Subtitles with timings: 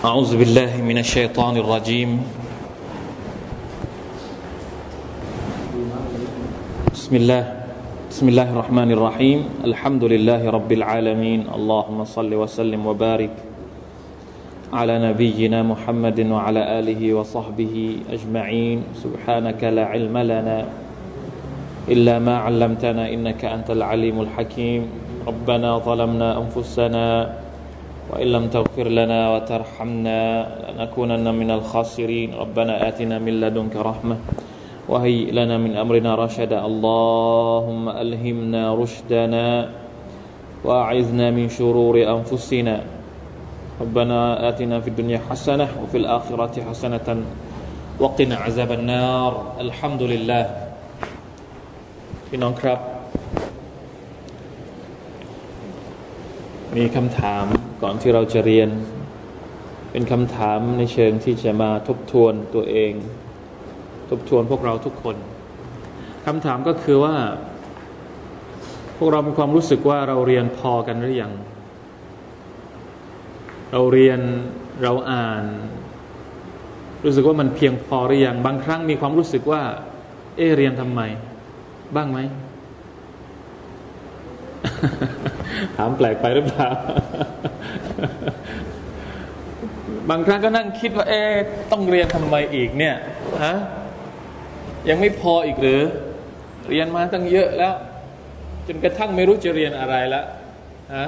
[0.00, 2.24] أعوذ بالله من الشيطان الرجيم.
[6.88, 7.44] بسم الله
[8.08, 9.38] بسم الله الرحمن الرحيم.
[9.60, 11.52] الحمد لله رب العالمين.
[11.52, 13.34] اللهم صل وسلم وبارك
[14.72, 18.96] على نبينا محمد وعلى آله وصحبه أجمعين.
[19.04, 20.58] سبحانك لا علم لنا
[21.92, 24.82] إلا ما علمتنا إنك أنت العليم الحكيم.
[25.28, 27.06] ربنا ظلمنا أنفسنا
[28.09, 30.21] وإن لم تغفر لنا وترحمنا
[30.69, 34.17] لنكونن من الخاسرين ربنا آتنا من لدنك رحمة
[34.89, 39.69] وهيئ لنا من أمرنا رشدا اللهم ألهمنا رشدنا
[40.63, 42.75] وأعذنا من شرور أنفسنا
[43.81, 47.07] ربنا آتنا في الدنيا حسنة وفي الآخرة حسنة
[47.99, 50.45] وقنا عذاب النار الحمد لله
[52.29, 52.79] พี่น้องครับ
[56.75, 58.68] มีคำถาม ก่อนที่เราจะเรียน
[59.90, 62.92] เป็นคำถามในเชิงที่จะมาทบทวนตัวเอง
[64.10, 65.16] ทบทวนพวกเราทุกคน
[66.26, 67.16] คำถามก็คือว่า
[68.96, 71.32] พวกเรามีความรู้สึกว่าเราเรียนพอกันหรือยัง
[73.72, 74.20] เราเรียน
[74.82, 75.44] เราอ่าน
[77.04, 79.62] รู้สึกว่ามันเพียงพอหรือยัง บางครั้งมีความรู้สึกว่า
[80.36, 81.00] เอเรียนทำไม
[81.96, 82.18] บ้างไหม
[85.76, 86.68] ถามแปลกไปหรือเปล่า
[90.10, 91.22] บางครั้งก็นั่งคิดว่า เอ๊
[91.70, 92.96] ต้องเรียนทำไมอีกเนี่ย
[93.44, 93.54] ฮะ
[94.88, 95.80] ยังไม่พออีกหรือ
[96.68, 97.74] เรียนมาตั้งเยอะแล้ว
[98.66, 100.24] จนกระทั่งไม่รู้จะเรียนอะไรล้ว
[100.96, 101.06] ฮะ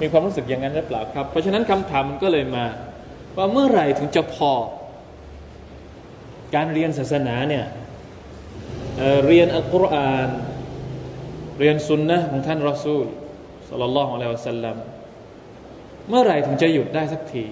[0.00, 2.66] มีความรู้สึกอย่างนั้นหรือเปล่าครับ เพราะฉะนั้นคำถามมันก็เลยมา
[3.36, 4.52] ว่าเมื่อไหร่ถึงจะพอ
[6.54, 7.64] การเรียนศาสนาเนี่ย
[8.98, 10.28] เเรียนอัลกุรอาน
[11.60, 13.06] เรียนสุนนะของท่านรอซูล
[13.72, 14.76] สัลลัลลอฮุอะลัยฮิวะสัลลัม
[16.08, 17.44] เมื่อไหร่ถึงจะหยุดได้สักที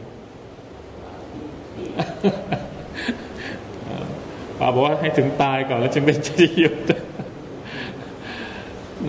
[4.58, 6.76] ป้าบอกว่าให้ถึงตายก่อนแล้วจึงเป็นจะหยุด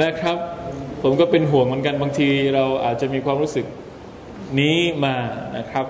[0.01, 0.37] นะครับ
[1.03, 3.65] ผมก็เป็นห่วงเหมือนกันบางทีเราอาจจะมีความรู้สึก
[4.59, 5.15] นี้มา
[5.57, 5.85] นะครับ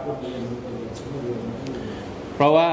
[2.33, 2.71] เพราะว่า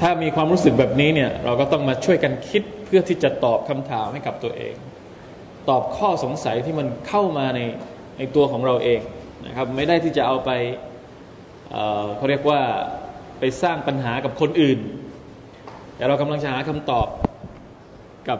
[0.00, 4.74] ถ้ามีความรู้สึกแบบนี้เนี่ย เราก็ต้องมาช่วยกันคิด เพื่อที่จะตอบคำถามให้กับตัวเอง
[5.68, 7.60] ตอบข้อสงสัยที่มันเข้ามาใน
[8.18, 9.00] ในตัวของเราเอง
[9.46, 10.50] นะครับ ไม่ได้ที่จะเอาไป
[11.70, 12.60] เเขาเรียกว่า
[13.38, 14.78] ไปสร้างปัญหากับคนอื่น
[15.96, 17.06] แต่เรากำลังจะหาคำตอบ
[18.28, 18.38] กับ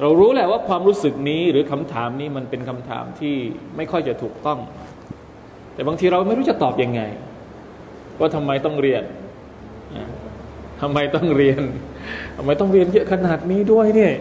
[0.00, 3.34] เรารู้แหละว่าความรู้สึกนี้หรือคำถามนี้มันเป็นคำถามที่
[3.76, 4.58] ไม่ค่อยจะถูกต้อง
[5.74, 7.00] แต่บางทีเราไม่รู้จะตอบยังไง
[8.20, 9.04] ว่าทำไมต้องเรียน
[10.80, 14.12] ทำไมต้องเรียนำไมต้องเรียนเยอะขนาดนี้ด้วยเนี่ย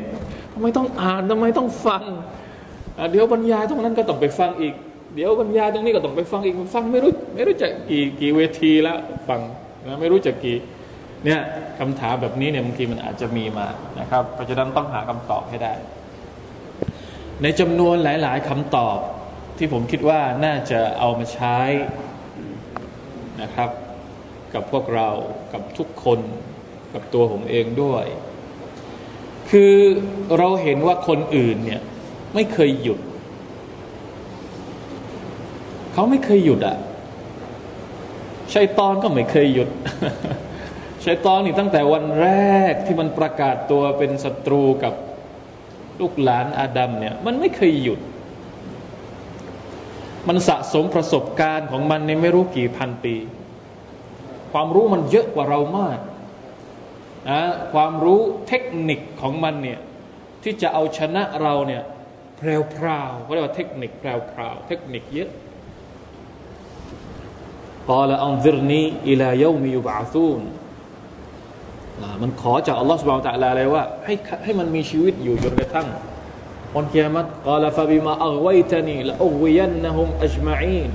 [0.53, 2.03] ทำไมต้องอ่านทำไมต้องฟัง
[3.11, 4.73] เดี๋ยวบรรยายตรงนั้นก็ต้องไปฟังอีก
[5.15, 8.97] เดี๋ยวบรรยายตรงนี้ก็ต้องไปฟังอีกฟังไม่รู้ไม่รู้จะกี่กี่เวทีแล้ว
[9.27, 9.39] ฟัง
[9.87, 10.57] นะไม่รู้จะกี่
[11.25, 11.39] เนี่ย
[11.79, 13.67] คำถามแบบนี้เนี่ยบางทีมันอาจจะมีมา
[13.99, 15.73] นะครับ เพราะฉะนั้นต้องหาคำตอบให้ได้
[17.41, 18.97] ในจำนวนหลาย ๆคำตอบ
[19.57, 21.57] ที่ผมคิดว่าน่าจะเอามาใช้
[23.41, 23.69] นะครับ
[24.53, 25.09] กับพวกเรา
[25.53, 26.19] กับทุกคน
[26.93, 28.05] กับตัวผมเองด้วย
[29.49, 29.73] คือ
[30.37, 31.81] เราเห็นว่าคนอื่นเนี่ย
[32.33, 32.99] ไม่เคยหยุด
[35.93, 36.77] เขาไม่เคยหยุดอะ่ะ
[38.53, 39.69] ชัยตอนก็ไม่เคยหยุด
[41.05, 42.29] ชัยตอนนี่ตั้งแต่วันแร
[42.71, 44.93] กที่มันประกาศตัวเป็นศัตรูกับ
[45.99, 47.99] ลูกหลานอาดัมเนี่ย มันไม่เคยหยุด
[50.27, 53.15] มันสะสมประสบการณ์ของมันในไม่รู้กี่พันปี
[54.51, 55.99] ความรู้มันเยอะกว่าเรามาก
[57.27, 57.39] นะ
[57.73, 59.79] ความรู้เทคนิคของมันเนี่ย
[60.43, 61.83] ที่จะเอาชนะเราเนี่ย
[62.37, 65.29] แพรวพราวเขาเรียกว่าเทคนิคแพรวพราวเทคนิคเยอะ
[67.89, 70.41] กอลอันซิรนีอิลายมียุบาซูน
[72.21, 74.13] มันขอจากอัลลอฮฺสุบไบร์ตะลาเลยว่าให้
[74.43, 75.87] ให้มันมีชีวิตอยู่จนกระทั่ง
[76.75, 80.91] วันเกียรติกล่าวฟาบิมาอัลไวตานีละอุวิยันนะฮุมอัจมาอีน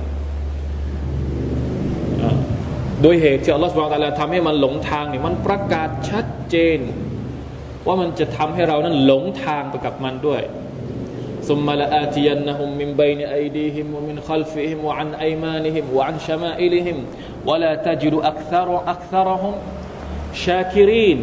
[3.07, 6.79] โดยเหตุที่อัลลอฮฺสุบานตะลาทำให้มันหลงทางเนี่ยมันประกาศชัดเจน
[7.87, 10.41] ว่ามันจะทำให้เรานั้นหลงทางไปกับมันด้วย
[11.49, 21.19] ثم لآتينهم من بين أيديهم ومن خلفهم وعن أيمانهم وعن شمائلهم ولا تجد أكثر أكثرهم شاكرين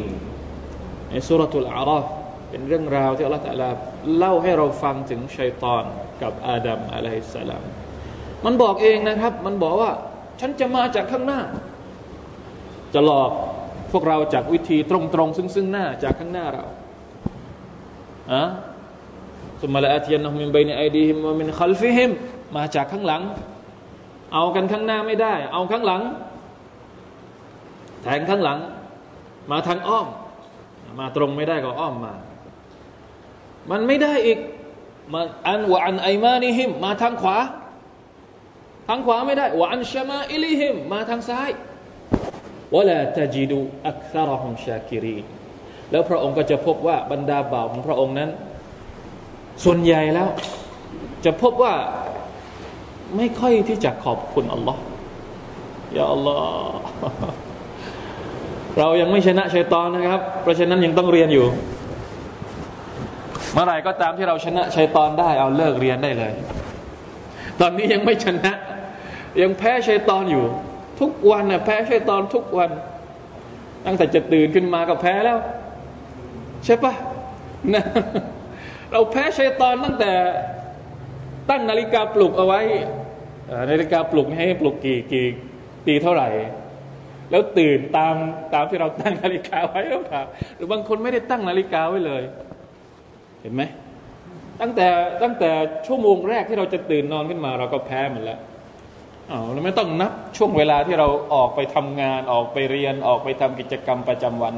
[1.11, 2.07] ในسورة الأعراف
[2.51, 3.71] เป็นเรื่องราวที่อัลลอฮฺตะลา
[4.17, 5.85] เล่าให้เราฟังถึงชัยตอน
[6.23, 7.63] กับอาดัมعليه السلام
[8.45, 9.93] มันบอกเองนะครับ มันบอกว่า
[10.41, 11.41] ฉันจะมาจากข้างหน้า
[12.95, 13.31] จะหลอก
[13.93, 16.65] พวกเราจากวิธีตรงๆ ซึ่งซึ่งหน้าจากข้างหน้าเรา
[18.33, 18.43] อะ
[19.61, 22.11] สมาละอาติยันมินบนไอดีฮิมมินขัลฟิฮิม
[22.57, 23.23] มาจากข้างหลัง
[24.35, 26.03] เอากันข้างหน้าไม่ได้ เอาข้างหลัง
[28.03, 28.59] แทงข้างหลัง
[29.51, 30.07] มาทางอ้อม
[31.01, 32.15] มาตรงไม่ได้ก็อ้อมมา
[33.71, 34.39] มันไม่ได้อีก
[35.13, 37.37] มาอันวะอันไอมานิฮิมมาทางขวา
[38.89, 41.51] ทางขวาไม่ได้วะอันชมาอิลิฮิมมาทางซ้าย
[42.75, 43.59] วะลาตจิดู
[43.89, 45.17] อักษรฮุมชาคิรี
[45.91, 48.31] แล้วพระองค์ก็จะพบว่าบรรดาบ่าวของพระองค์นั้น
[49.65, 50.29] ส่วนใหญ่แล้ว
[51.25, 51.75] จะพบว่า
[53.17, 54.81] ไม่ค่อยที่จะขอบคุณอัลลอฮ์
[55.97, 56.79] ยาอัลลอฮ์
[58.79, 61.47] เรายังไม่ชนะชัยตอนนะครับ เพราะฉะนั้นยังต้องเรียนอยู่
[63.53, 66.33] เมื่อไหร่ก็ตามที่เราชนะชัยตอนได้ เอาเลิกเรียนได้เลย
[67.61, 68.53] ตอนนี้ยังไม่ชนะ
[69.43, 70.45] ยังแพ้ชัยตอนอยู่
[71.01, 72.71] ทุกวันน่ะแพ้ชัยตอนทุกวัน
[73.87, 75.39] ตั้งแต่จะตื่นขึ้นมาก็แพ้แล้ว
[76.65, 76.93] ใช่ปะ
[77.75, 77.85] นะ
[78.93, 80.13] เราแพ้ชัยตอนตั้งแต่
[81.51, 82.61] ตั้งนาฬิกาปลุกเอาไว้
[83.71, 85.27] นาฬิกาปลุกให้ปลุกกี่กี่
[85.87, 86.29] ตีเท่าไหร่
[87.31, 88.15] แล้วตื่นตาม
[88.55, 90.23] ตามที่เราตั้งนาฬิกาไว้หรือเปล่า
[90.57, 92.23] หรือบางคนไม่ได้ตั้งนาฬิกาไว้เลย
[93.41, 93.63] เห็นไหม
[94.61, 94.87] ตั้งแต่
[95.23, 95.51] ตั้งแต่
[95.87, 98.41] ชั่วโมงแรกที่เราจะตื่นนอนขึ้นมา เราก็แพ้หมดแล้ว
[99.33, 104.55] อ๋อเราไม่ต้องนับช่วงเวลาที่เราออกไปทำงานออกไปเรียนออกไปทำกิจกรรมประจำวัน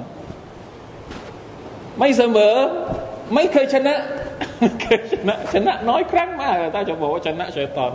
[1.99, 2.55] ไม่เสมอ
[3.35, 3.94] ไม่เคยชนะ
[4.61, 7.93] ไม่เคยชนะชนะน้อยครั้งมากถ้าจะบอกว่าชนะชัยตอน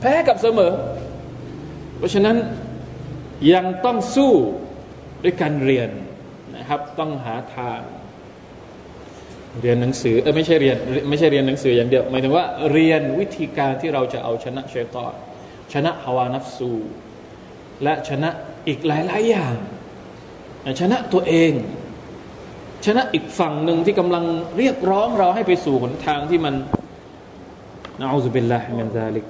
[0.00, 0.72] แพ้กับเสมอ
[1.98, 2.36] เพราะฉะนั้น
[3.52, 4.32] ยังต้องสู้
[5.22, 5.90] ด้วยการเรียน
[6.56, 7.80] นะครับ ต้องหาทาง
[9.60, 10.76] เรียนหนังสือเออไม่ใช่เรียน
[11.08, 15.12] ไม่ใช่เรียนหนังสืออย่างเดียวหมายถึงว่าเรียนวิธีการที่เราจะเอาชนะชัยตอน
[15.72, 16.72] ชนะ hawa nafsu
[17.82, 18.30] และชนะ
[18.68, 19.54] อีกหลายๆอย่าง
[20.80, 21.52] ชนะตัวเอง
[22.86, 24.24] ชนะอีกฝั่งหนึ่งที่กำลัง
[24.58, 26.54] เรียกร้องเราให้ไปสู่หนทางที่มัน
[28.00, 29.24] نعوذ بالله من ذلك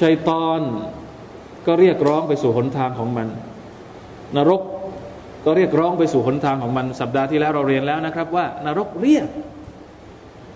[0.00, 0.62] ชัยตอน
[1.66, 3.28] ก็เรียกร้องไปสู่หนทางของมัน
[4.36, 4.62] นรก
[5.44, 9.28] ก็เรียกร้องไปสู่หนทางของมัน สัปดาห์ที่แล้วเราเรียนแล้วนะครับ ว่านรกเรียก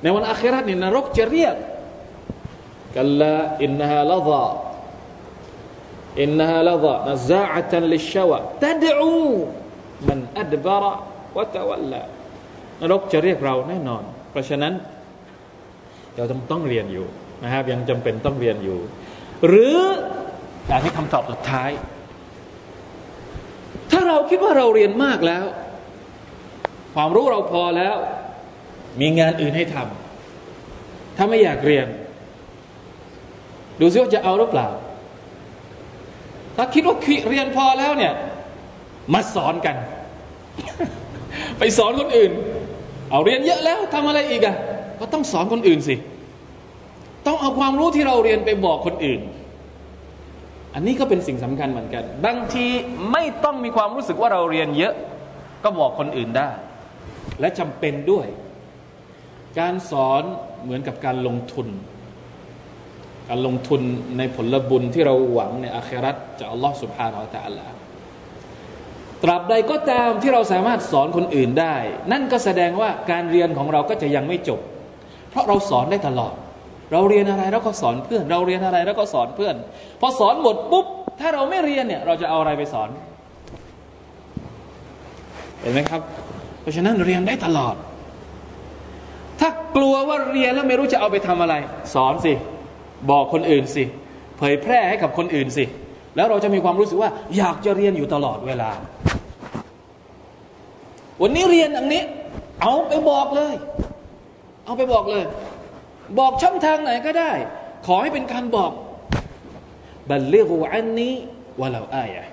[0.03, 1.55] ในวันอาคราตนี่ยนรกจะเรียก
[2.97, 4.47] กัลลาอินนาฮาลาซา
[6.23, 9.13] อินนาฮาลาซานะซาอะตันลิชวะตัดอู
[10.09, 10.93] มันอัดบาระ
[11.37, 12.03] วะตะวัลละ
[12.81, 14.73] นรกจะเรียกเราแน่นอน เพราะฉะนั้น
[16.17, 17.07] เราต้องต้องเรียนอยู่
[17.43, 18.79] นะครับยังจำเป็นต้องเรียนอยู่
[19.47, 19.79] หรือ
[20.71, 21.71] อันนี้คำตอบสุดท้าย
[23.91, 25.45] ถ้าเราคิดว่าเราเรียนมากแล้ว
[26.95, 27.97] ความรู้เราพอแล้ว
[29.01, 31.87] มีงานอื่นให้ทำถ้าไม่อยากเรียน
[33.81, 34.69] ดูซิว่าจะเอาหรือเปล่า
[36.57, 36.97] ถ้าคิดว่า
[37.29, 38.13] เรียนพอแล้วเนี่ย
[39.15, 39.77] มาสอนกัน
[41.59, 42.33] ไปสอนคนอื่น
[43.11, 44.57] เอาเรียนเยอะแล้วทำอะไรอีกอะ
[45.01, 45.95] ก็ต้องสอนคนอื่นสิ
[47.27, 49.21] ต้องเอาความรู้ที่เราเรียนไปบอกคนอื่น
[50.75, 52.67] อันนี้ก็เป็นสิ่งสำคัญเหมือนกัน บางที
[53.13, 54.95] ไม่ต้องมีความรู้สึกว่าเราเรียนเยอะ
[55.65, 56.49] ก็บอกคนอื่นได้
[57.41, 58.27] และจำเป็นด้วย
[59.59, 60.23] การสอน
[60.63, 61.69] เหมือนกับการลงทุน
[63.29, 63.81] การลงทุน
[64.19, 67.15] ในผลบุญที่เราหวังในอาคราตจากอัลลอฮฺสุบฮานา
[67.47, 67.73] อัลลอฮฺ
[69.23, 71.77] ตราบใดก็ตามที่เราสามารถสอนคนอื่นได้
[72.13, 74.61] นั่นก็แสดงว่าการเรียนของเราก็จะยังไม่จบ
[75.31, 76.35] เพราะเราสอนได้ตลอด
[76.93, 79.57] เราเรียนอะไรเราก็สอนเพื่อน เราเรียนอะไรเราก็สอนเพื่อน
[80.01, 80.87] พอสอนหมดปุ๊บ
[81.21, 82.89] ถ้าเราไม่เรียนเนี่ย เราจะเอาอะไรไปสอน
[85.61, 86.01] เห็นไหมครับ
[86.61, 87.75] เพราะฉะนั้นเรียนได้ตลอด
[89.41, 91.55] ถ้ากลัวว่าเรียนแล้วไม่รู้จะเอาไปทำอะไร
[91.95, 92.35] สอนสิ
[93.11, 93.85] บอกคนอื่นสิ
[94.39, 95.65] เผยแพร่ให้กับคนอื่นสิ
[96.17, 98.71] แล้วเราจะมีความรู้สึกว่า อยากจะเรียนอยู่ตลอดเวลา
[101.23, 102.03] วันนี้เรียนอย่างนี้
[102.63, 103.55] เอาไปบอกเลย
[104.65, 105.25] เอาไปบอกเลย
[106.19, 107.31] บอกช่องทางไหนก็ได้
[107.87, 108.73] ขอให้เป็นการบอก
[110.09, 111.15] บัลลิกูอันนี้
[111.59, 112.27] ว่าเราอายะ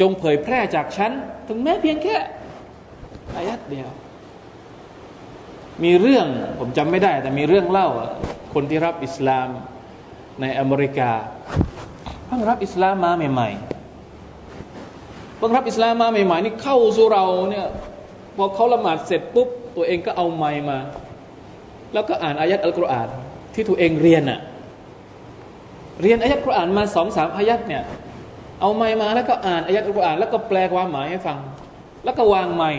[0.00, 1.12] จงเผยแพร่จากฉัน
[1.48, 2.16] ถึงแม้เพียงแค่
[3.34, 3.88] อายัดเดียว
[5.84, 6.26] มีเรื่อง
[6.58, 7.88] ผมจำไม่ได้ แต่มีเรื่องเล่า
[8.54, 9.48] คนที่รับอิสลาม
[10.40, 11.10] ในอเมริกา
[12.26, 17.66] เพิ่งรับอิสลามมาใหม่ๆพิ่งรับอิสลามมาใหม่ๆนี่เข้าสู่เราเนี่ย
[18.36, 20.78] พอเขาละหมาดเสร็จปุ๊บตัวเองก็เอาไม้มา
[21.92, 23.08] แล้วก็อ่านอายัดอัลกุรอาน
[23.54, 24.40] ที่ตัวเองเรียนอะ
[26.02, 27.82] เรียนอายัดกุรอานมาสองสามอายัดเนี่ย
[28.60, 31.38] เอาไม้มาแล้วก็อ่านอายัดอัลกุรอานแล้วก็แปลความหมายให้ฟัง
[32.04, 32.70] แล้วก็วางไม้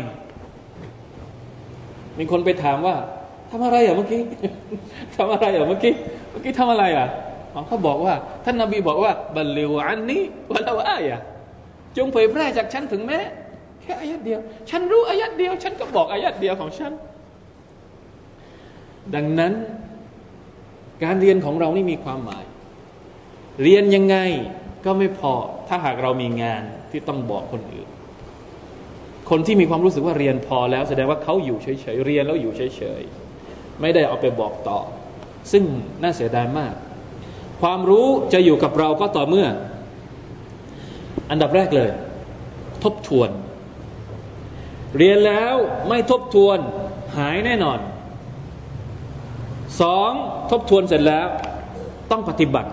[2.18, 2.96] มีคนไปถามว่า
[3.52, 4.22] ทำอะไรอะเมื่อกี้
[5.16, 5.94] ทำอะไรอะเมื่อกี้
[6.32, 7.08] เมื่อกี้ทำอะไรอะ
[7.68, 8.14] เขาบอกว่า
[8.46, 10.22] ท่านนาบีบอกว่าบัลลิวอันนี้
[10.52, 11.22] วันละว่าอะ
[11.98, 13.20] จงเผยแพร่จากฉันถึงแม้
[13.82, 16.92] แค่อายัดเดียว ฉันรู้อายัดเดียว ฉันก็บอกอายัดเดียวของฉัน
[19.16, 19.54] ดังนั้น
[21.04, 22.46] การเรียนของเรานี่มีความหมาย
[23.64, 24.18] เรียนยังไง
[24.86, 25.34] ก็ไม่พอ
[25.68, 27.88] ถ้าหากเรามีงานที่ต้องบอกคนอื่น
[29.30, 32.62] คนที่มีความรู้สึกว่าเรียนพอแล้วแสดงว่าเขาอยู่เฉยๆเรียนแล้วอยู่เฉ
[33.02, 33.25] ยๆ
[33.82, 34.80] ไม่ได้เอาไปบอกต่อ
[35.52, 35.64] ซึ่ง
[36.02, 36.74] น่าเสียดายมาก
[37.62, 39.48] ความรู้จะอยู่กับเราก็ต่อเมื่อ
[41.30, 41.90] อันดับแรกเลย
[42.84, 43.30] ทบทวน
[44.98, 45.56] เรียนแล้ว
[45.88, 46.58] ไม่ทบทวน
[47.18, 47.80] หายแน่นอน
[49.82, 50.12] สอง
[50.52, 51.28] ทบทวนเสร็จแล้ว
[52.12, 52.70] ต้องปฏิบัติ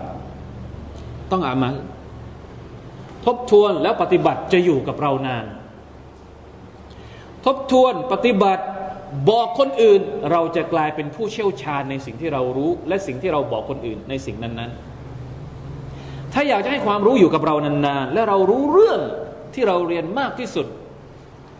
[1.31, 1.75] ต้องอามัล
[3.25, 5.45] ทบทวนแล้วปฏิบัติจะอยู่กับเรานาน
[7.45, 8.63] ทบทวนปฏิบัติ
[9.29, 10.01] บอกคนอื่น
[10.31, 18.99] เราจะกลายเป็นผู้เชี่ยวชาญในสิ่งที่เรารู้ และสิ่งที่เราบอกคนอื่นในสิ่งนั้นๆ ถ้าอยากจะให้ความรู้อยู่กับเรานานๆ และเรารู้เรื่อง
[19.53, 20.67] ที่เราเรียนมากที่สุด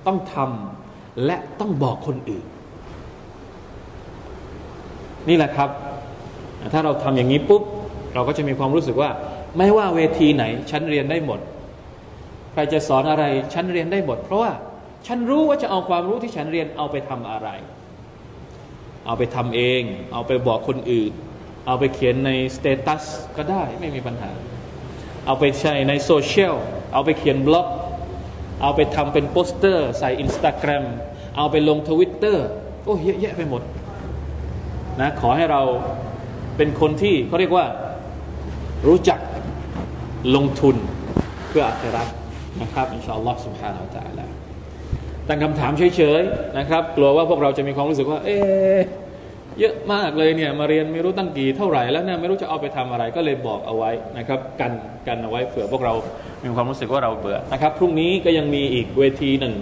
[0.08, 2.46] ต้องทำและต้องบอกคนอื่น
[5.30, 5.70] นี่แหละครับ
[6.74, 7.64] ถ้าเราทำอย่างนี้ปุ๊บ
[8.14, 9.10] เราก็จะมีความรู้สึกว่า
[9.58, 11.40] ไม่ว่าเวทีไหน ฉันเรียนได้หมด
[12.52, 14.52] ใครจะสอนอะไร ฉันเรียนได้หมด เพราะว่า
[15.07, 17.49] ฉันรู้ว่าจะเอาความรู้ที่ฉันเรียนเอาไปทำอะไร
[19.07, 19.83] เอาไปทำเอง
[20.13, 21.13] เอาไปบอกคนอื่น
[21.67, 23.05] เอาไปเขียนในสเตตัส
[23.37, 24.31] ก็ได้ไม่มีปัญหา
[25.27, 26.55] เอาไปใช้ในโซเชียล
[26.93, 27.69] เอาไปเขียนบล็อก
[28.63, 30.85] เอาไปทำเป็นโปสเตอร์ ใส่อินสตาแกรม
[31.37, 32.47] เอาไปลงทวิตเตอร์
[32.85, 33.63] โอ้เยอะแยะไปหมด
[35.01, 35.63] นะขอให้เรา
[36.57, 37.67] เป็นคนที่เขาเรียกว่า
[38.87, 39.21] รู้จัก
[40.37, 40.77] ลงทุน
[41.49, 42.05] เพื่ออัครา
[42.61, 44.12] นะครับอินชาอัลลอฮ์ سبحانه และ تعالى
[45.28, 48.38] ตั้งคำถามเฉยๆนะครับกลัวว่าพวกเราจะมีความรู้สึกว่า เอ๊
[49.60, 54.72] เยอะมากเลยเนี่ยมาเรียนไม่รู้ตั้งกี่เท่าไหร่แล้วเนี่ยไม่รู้จะเอาไปทำอะไรก็เลยบอกเอาไว้นะครับ กัน
[55.08, 55.94] กันเอาไว้เผื่อพวกเรา
[56.44, 59.56] มีความรู้สึกว่าเราเบื่อนะครับ พรุ่งนี้ก็ยังมีอีกเวทีหนึ่ง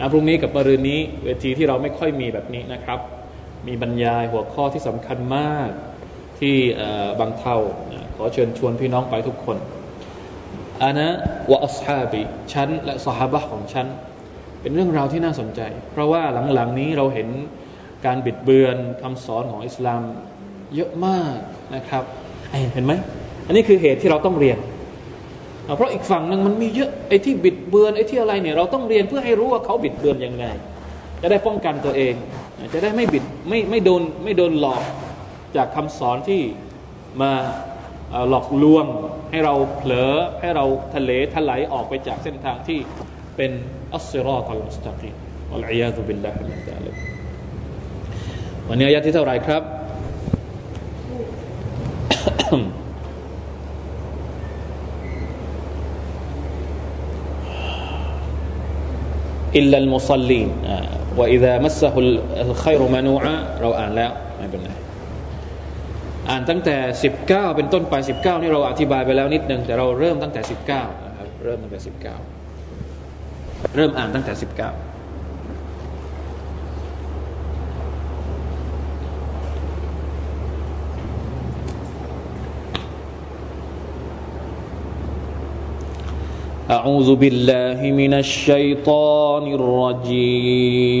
[0.00, 2.98] นะพรุ่งนี้กับมะรืนนี้เวทีที่เราไม่ค่อยมีแบบนี้นะครับ
[3.66, 5.70] มีบรรยายหัวข้อที่สำคัญมาก
[6.38, 6.56] ที่
[7.20, 7.58] บางเท่า
[8.14, 9.56] ขอเชิญชวนพี่น้องไปทุกคน
[10.82, 11.08] อานะ
[11.50, 13.86] วะอัสฮาบิฉันและสหายของฉัน
[14.62, 15.60] เป็นเรื่องราวที่น่าสนใจ
[15.92, 16.22] เพราะว่า
[16.54, 17.28] หลังๆนี้เราเห็น
[18.06, 20.02] การบิดเบือนคำสอนของอิสลาม
[20.74, 21.36] เยอะมาก
[21.74, 22.04] นะครับ
[22.72, 22.92] เห็นไหม
[23.46, 24.58] อันนี้คือเหตุที่เราต้องเรียน
[25.76, 30.44] เพราะอีกฝั่งหนึ่งมันมีเยอะไอ้ที่บิดเบือนไอ้ที่อะไรเนี่ยเราต้องเรียนเพื่อให้รู้ว่าเขาบิดเบือนยังไง
[31.22, 32.14] จะได้ป้องกันตัวเอง
[32.74, 34.82] จะได้ไม่บิดไม่ไม่โดนไม่โดนหลอก
[35.56, 36.42] จากคำสอนที่
[37.22, 37.32] มา
[38.28, 38.86] หลอกลวง
[39.30, 42.78] ให้เราเผลอให้เราทะเลทลายออกไปจากเส้นทางที่
[43.36, 43.52] เป็น
[43.95, 45.11] อัสซิรอตัลมุสตะกี
[45.55, 46.95] อัลอยาซุบิลลาฮิมินซาลิก
[48.69, 49.63] วันนี้อายะที่เท่าไรครับ
[59.57, 60.49] อิลลัลมุซัลลีน
[61.17, 61.95] ว่า إذا مسه
[62.45, 64.71] الخير منوعا เราอ่านแล้วไม่เป็นไร
[66.29, 66.77] อ่านตั้งแต่
[67.17, 72.36] 19 เป็นต้นไป 19 นี่เราอธิบายไปแล้วนิดนึงแต่เราเริ่มตั้งแต่ 19นะครับเริ่มตั้งแต่ 19
[73.75, 74.71] เริ่มอ่านตั้งแต่สิบเก้า
[86.77, 90.91] أعوذ بالله من الشيطان الرجيم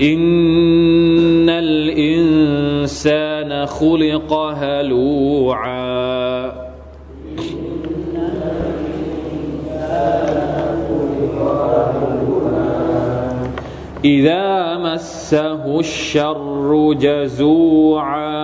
[0.00, 3.31] إن الإنسان
[3.79, 5.73] خلق هلوعا.
[14.05, 18.43] إذا مسه الشر جزوعا.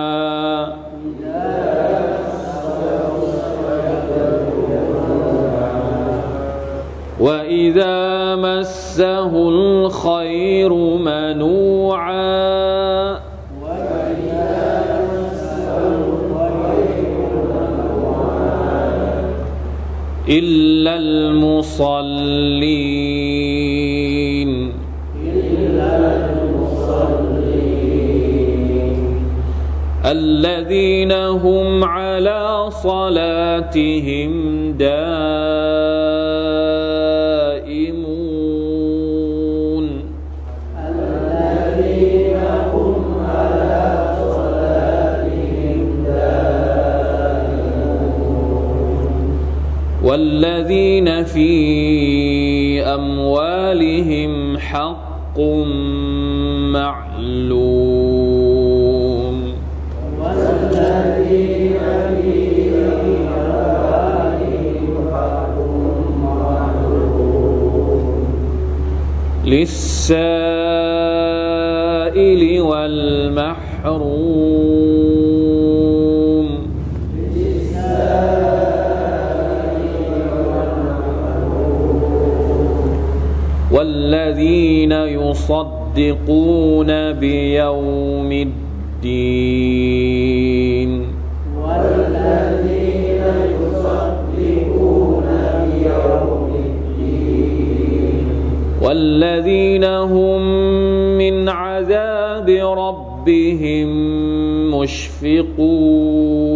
[7.20, 12.09] وإذا مسه الخير منوعا.
[20.30, 22.30] إلا المصلين.
[30.06, 34.32] الذين هم على صلاتهم
[34.78, 35.09] دائمون
[50.70, 55.38] الذين في أموالهم حق
[56.70, 57.70] معلوم.
[69.46, 70.20] للسائل
[72.60, 73.70] والمحروم.
[84.10, 89.60] والذين يصدقون بيوم الدين.
[91.62, 93.22] والذين
[93.54, 95.28] يصدقون
[95.70, 98.26] بيوم الدين.
[98.82, 100.40] والذين هم
[101.18, 103.88] من عذاب ربهم
[104.80, 106.49] مشفقون.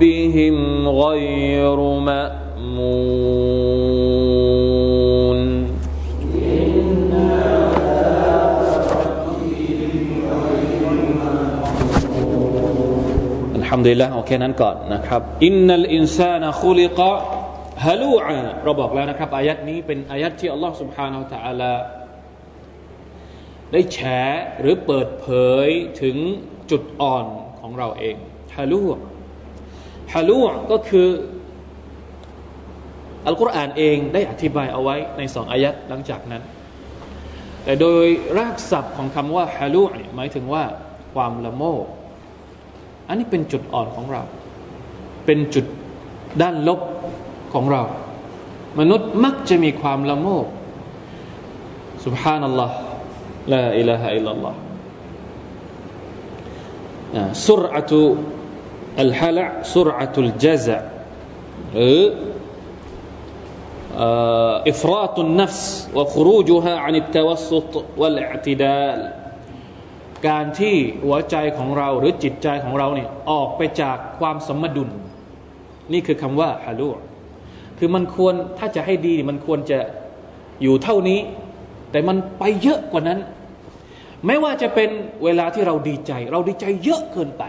[0.00, 0.56] ربهم
[0.88, 2.26] غير مأمون
[6.34, 7.12] إن
[13.60, 17.14] الحمد لله โอเคนั้นก่อนนะครับอินนัลอินซานะคุลิกะ
[17.84, 21.72] ฮะลูอาเราบอกแล้วนะครับอายัดนี้เป็นอายัดที่อัลลอฮ์ سبحانه และ تعالى
[23.72, 23.98] ได้แฉ
[24.60, 25.26] หรือเปิดเผ
[25.66, 25.68] ย
[26.02, 26.16] ถึง
[26.70, 27.26] จุดอ่อน
[27.60, 28.16] ของเราเอง
[28.56, 28.86] ฮาลู
[30.14, 30.38] ฮาลู
[30.72, 31.08] ก็คือ
[33.26, 36.42] อัลกุรอานเองได้อธิบายเอาไว้ในสองอายัดหลังจากนั้น
[37.64, 38.06] แต่โดย
[38.38, 39.82] รากศัพท์ของคำว่าฮาลู
[40.16, 40.64] หมายถึงว่า
[41.14, 41.84] ความละโมบ
[43.08, 44.22] อันนี้เป็นจุดอ่อนของเรา
[45.26, 45.66] เป็นจุด
[46.42, 46.80] ด้านลบ
[47.54, 47.82] ของเรา
[48.80, 50.46] มนุษย์มักจะมีความละโมบ
[52.06, 52.70] سبحان الله
[53.50, 54.54] لا إله إلا الله
[57.46, 57.62] สุร
[58.99, 60.77] อัลฮะละสุรอะตุลจซะ
[61.75, 62.01] หรือ
[64.69, 68.99] อิฟราตุนนัฟส์วะครูจุฮะอันอิตวัสตุวัลอิติดาล
[70.27, 74.89] การที่หัวใจของเราหรือจิตใจของเราเนี่ยออกไปจากความสมดุล
[75.93, 76.89] นี่คือคำว่าฮาลู
[77.77, 79.79] คือมันควรถ้าจะให้ดีมันควรจะ
[80.61, 81.19] อยู่เท่านี้
[81.91, 83.19] แต่มันไปเยอะกว่านั้น
[84.25, 84.89] ไม่ว่าจะเป็น
[85.23, 87.43] เวลาที่เราดีใจ เราดีใจเยอะเกินไป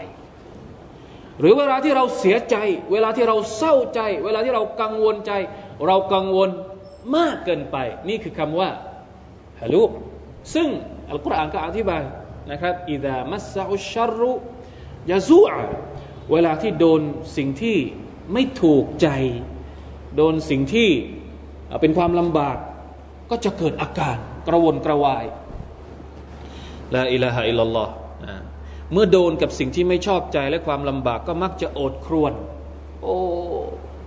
[1.42, 2.56] หรือเวลาที่เราเสียใจ
[2.92, 5.32] เวลาที่เราเศร้าใจ เวลาที่เรากังวลใจ
[5.86, 6.48] เรากังวล
[7.16, 7.76] มากเกินไป
[8.08, 8.70] นี่คือคำว่า
[9.60, 9.90] ฮะลูก
[10.54, 10.68] ซึ่ง
[11.10, 12.02] อัลกุรอานก็อธิบาย
[12.50, 14.32] นะครับอิดามัสซาอุชารุ
[15.10, 15.62] ยาซูอะ
[16.32, 17.00] เวลาที่โดน
[17.36, 17.78] สิ่งที่
[18.32, 19.08] ไม่ถูกใจ
[20.16, 20.90] โดนสิ่งที่
[21.80, 22.56] เป็นความลำบาก
[23.30, 24.16] ก็จะเกิดอาการ
[24.48, 25.24] กระวนกระวาย
[26.94, 27.92] ลาอิลาฮะอิลลัลลอฮ์
[28.92, 32.32] เมื่อโดนกับสิ่งที่ไม่ชอบใจและความลำบากก็มักจะโอดครวน
[33.02, 33.18] โอ้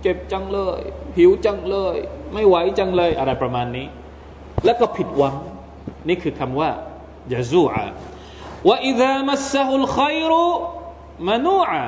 [0.02, 0.80] เจ็บจังเลย
[1.16, 1.96] หิวจังเลย
[2.32, 3.86] ไม่ไหวจังเลยอะไรประมาณนี้
[4.64, 5.34] แล้วก็ผิดหวัง
[6.08, 6.70] นี่คือคำว่า
[7.32, 7.84] ยาซูอะ
[8.68, 10.44] ว่าอิดามัสซะฮุลขัยรุ
[11.28, 11.82] มานูอะ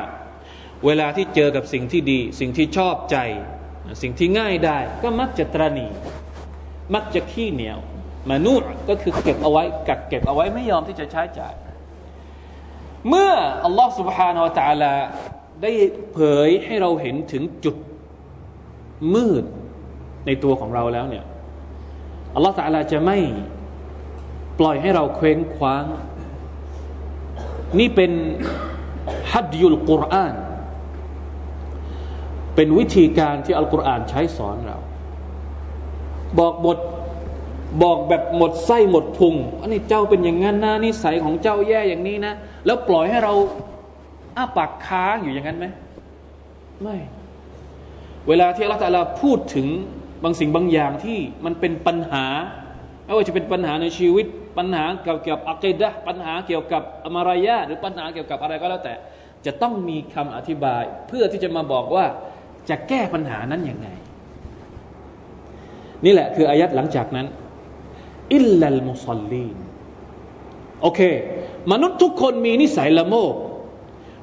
[0.87, 3.17] เวลาที่เจอกับสิ่งที่ดี สิ่งที่ชอบใจ
[4.03, 5.89] สิ่งที่ง่ายได้ ก็มักจะตรณี
[6.95, 7.79] มักจะขี้เหนียว
[8.29, 8.55] มานู
[8.89, 11.55] ก็คือเก็บเอาไว้กักเก็บเอาไว้ไม่ยอมที่จะใช้จ่าย
[13.10, 13.32] เมื่อ
[13.66, 14.94] อัลลอฮ์ سبحانه และ تعالى
[15.62, 15.72] ได้
[16.14, 17.76] เผยให้เราเห็นถึงจุด
[19.14, 19.44] มืด
[20.26, 21.26] ในตัวของเราแล้วเนี่ย
[22.36, 23.18] อัลลอฮ์ تعالى จะไม่
[24.60, 25.86] ปล่อยให้เราเคว้งคว้าง
[27.80, 28.12] นี่เป็น
[29.32, 30.36] ฮัดยุลกุรอาน
[32.56, 34.78] เป็นวิธีการที่อัลกุรอานใช้สอนเรา
[36.40, 36.78] บอกบท
[37.83, 42.35] บอกแบบหมดไส้หมดพุงอันนี้เจ้าเป็นอย่างนั้นนะนิสัยของเจ้าแย่อย่างนี้นะ
[42.67, 43.33] แล้วปล่อยให้เรา
[44.37, 45.67] อ้าปากค้างอยู่อย่างนั้นไหม
[46.83, 46.97] ไม่
[48.29, 49.67] เวลาที่อัลลอฮฺพูดถึง
[50.23, 52.25] บางสิ่งบางอย่างที่มันเป็นปัญหา
[53.05, 54.27] ไม่ว่าจะเป็นปัญหาในชีวิต
[54.59, 58.95] ปัญหาเกี่ยวกับอัคดะปัญหาเกี่ยวกับอมารยาหรือปัญหาเกี่ยวกับอะไรก็แล้วแต่
[59.47, 62.05] จะต้องมีคำอธิบาย เพื่อที่จะมาบอกว่า
[62.69, 63.89] จะแก้ปัญหานั้นอย่างไง
[66.05, 67.27] นี่แหละคืออายัดหลังจากนั้น
[68.35, 69.57] อิลลัลมุสลีน
[70.83, 71.01] โอเค
[71.73, 73.35] มนุษย์ทุกคนมีนิสัยละโมบ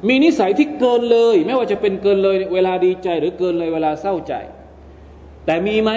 [0.08, 4.34] มีนิสัยที่เกินเลย ไม่ว่าจะเป็นเกินเลย เวลาดีใจหรือเกินเลยเวลาเศร้าใจ
[5.46, 5.92] แต่มีไหม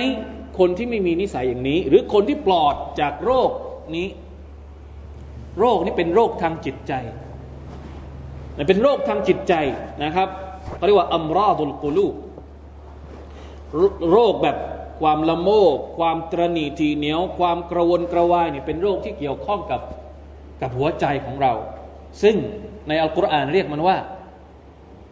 [0.58, 3.50] คนที่ไม่มีนิสัยอย่างนี้ หรือคนที่ปลอดจากโรค
[3.96, 4.08] นี้
[5.58, 6.92] โรคนี้เป็นโรคทางจิตใจ
[8.68, 9.54] เป็นโรคทางจิตใจ
[10.04, 10.28] นะครับ
[10.76, 12.08] เขาเรียกว่าอัมราดุลกุลู
[14.12, 14.56] โรคแบบ
[15.00, 19.80] ความละโมบความตรณีทีเหนียว ความกระวนกระวายเนี่ยเป็นโรคที่เกี่ยวข้องกับ
[20.60, 21.52] กับหัวใจของเรา
[22.22, 22.36] ซึ่ง
[22.88, 23.96] ในอัลกุรอานเรียกมันว่า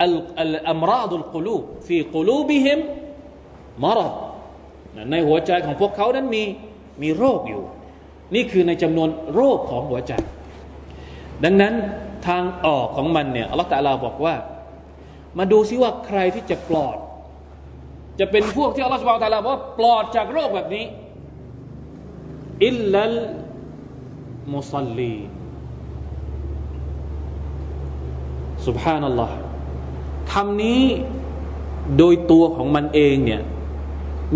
[0.03, 2.79] อัลอัลอัมราดุลกุลูบฟีกุลูบิฮิม
[3.85, 4.13] มารด
[5.11, 6.43] ในหัวใจของพวกเขานั้นมี
[7.03, 7.63] มีโรคอยู่
[8.35, 10.13] นี่คือในจำนวนโรคของหัวใจ
[11.45, 11.75] ดังนั้น
[12.27, 14.35] ทางออกของมันเนี่ยอัลลอฮฺตะลาบอกว่า
[15.39, 16.97] มาดูซิว่าใครที่จะปลอด
[18.21, 20.85] จะเป็นพวกที่อัลลอฮฺสุบานตะลาบอกว่าปลอดจากโรคแบบนี้
[22.67, 23.17] อิลลัล
[24.55, 25.17] มุซัลลี
[28.67, 29.35] สุบฮานัลลอฮ์
[30.33, 30.85] คำนี้
[31.99, 33.43] โดยตัวของมันเองเนี่ย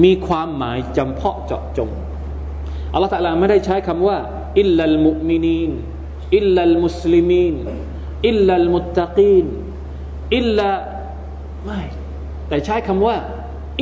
[0.05, 1.91] มีความหมายจำเพาะเจาะจง
[2.93, 4.19] อัลลอฮฺตะลาไม่ได้ใช้คำว่า
[4.61, 5.71] อิลลัลมุมินีน
[6.37, 7.55] อิลลัลมุสลิมีน
[8.29, 9.47] อิลลัลมุตตะกีน
[10.37, 10.69] อิลลา
[11.65, 11.81] ไม่
[12.49, 13.17] แต่ใช้คำว่า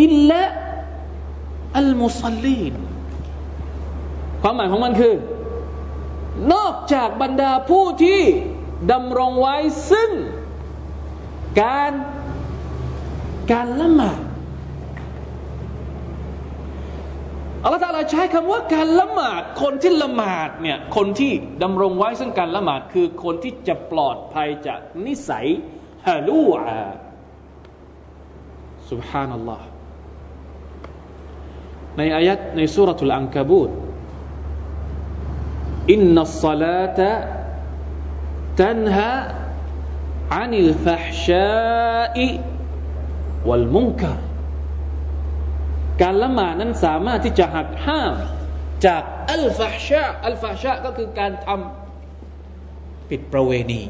[0.02, 0.44] อิลละ
[1.78, 2.74] อัลมุซัลลีน
[4.42, 5.16] ความหมายของมันคือ
[6.54, 8.22] นอกจากบรรดาผู้ที่
[8.92, 9.56] ดำรงไว้
[9.92, 10.10] ซึ่ง
[11.62, 11.92] การ
[13.52, 14.22] การละหมาด
[17.64, 21.32] อัลลอฮฺตาลาใช้คำว่าการละหมาด คนที่ละหมาดเนี่ยคนที่
[21.64, 25.48] ดำรงไว้ซึ่งการละหมาด คือคนที่จะปลอดภัยจากนิสัย
[26.08, 26.84] ฮาลูอา
[28.90, 29.67] سبحان الله
[31.99, 33.71] ในอายัดในسورة العنكبوت
[35.93, 41.29] إن الصلاة تنهى عن الفحشاء
[42.01, 44.13] والمنكر
[46.03, 48.13] การละหมาดนั้นสามารถที่จะหักห้าม
[48.87, 49.03] จาก
[49.33, 53.83] الفحشاء الفحشاءก็คือการทำผิดประเวณี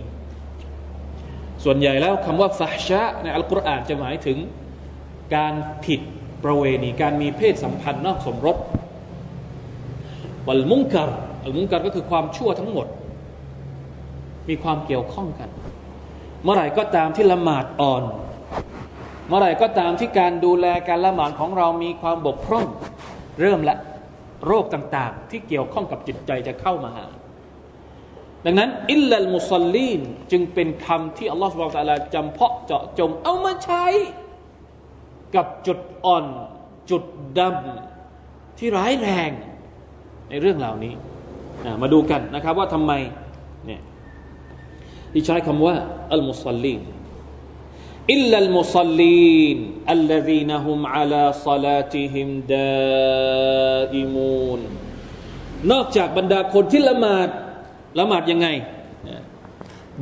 [1.65, 4.39] ส่วนใหญ่แล้วคำว่าفحشاءในอัลกุรอานจะหมายถึง
[5.35, 6.01] การผิด
[6.45, 8.57] ประเวณีการมีเพศสัมพันธ์นอกสมรส
[10.47, 11.11] วัลมุงกัร
[11.45, 12.87] อัลมุงกัรก็คือความชั่วทั้งหมด
[14.49, 15.49] มีความเกี่ยวข้องกัน
[16.43, 18.03] เมื่อไหร่ก็ตามที่ละหมาดอ่อน
[19.29, 22.67] เมื่อไหร่ก็ตามที่การดูแลการละหมาดของเรามีความบกพร่อง
[23.41, 23.77] เริ่มละ
[24.47, 27.07] โรคต่างๆ ที่เกี่ยวข้องกับจิตใจจะเข้ามาหา
[28.45, 30.01] ดังนั้น อิลลัลมุสลีน
[30.33, 33.85] จึงเป็นคำที่อัลลอฮฺสุบไบร์ตะลาจำเพาะเจาะจงเอามาใช้
[35.35, 36.25] กับจุดอ่อน
[36.91, 37.05] จุด
[37.39, 39.31] ดำที่ร้ายแรง
[40.29, 40.95] ในเรื่องเหล่านี้
[41.83, 42.93] มาดูกันนะครับว่าทำไม
[43.67, 43.81] เนี่ย
[45.13, 45.75] ที่ใช้คำว่า
[46.13, 46.83] المصلين
[48.13, 49.57] إلا المصلين
[49.93, 54.61] الذين هم على صلاتهم دائمون
[55.73, 57.29] นอกจากบรรดาคนที่ละหมาด
[57.99, 58.49] ละหมาดยังไง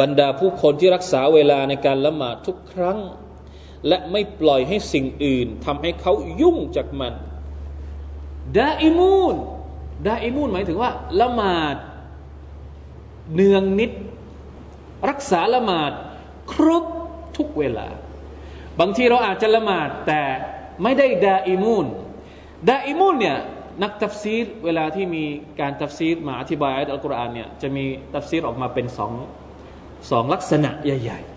[0.01, 2.99] บรรดาผู้คนที่รักษาเวลาในการละหมาดทุกครั้ง
[3.89, 7.15] และไม่ปล่อยให้สิ่งอื่นทำให้เขายุ่งจากมัน
[8.59, 9.35] دائمون
[10.07, 11.77] دائمونหมายถึงว่า ละหมาด
[13.35, 13.93] เนืองนิตย์
[15.09, 15.93] รักษาละหมาด
[16.53, 16.85] ครบ
[17.37, 17.89] ทุกเวลา
[18.81, 20.23] บางทีเราอาจจะละหมาดแต่
[20.83, 21.87] ไม่ได้دائمون
[22.69, 23.39] دائمونเนี่ย
[23.83, 25.25] นักตัฟซีรเวลาที่มี
[25.61, 27.85] การตัฟซีรมาอธิบายอัลกุรอานเนี่ยจะมี
[28.15, 29.13] ตัฟซีรออกมาเป็นสอง
[30.11, 31.36] สองลักษณะใหญ่ ๆ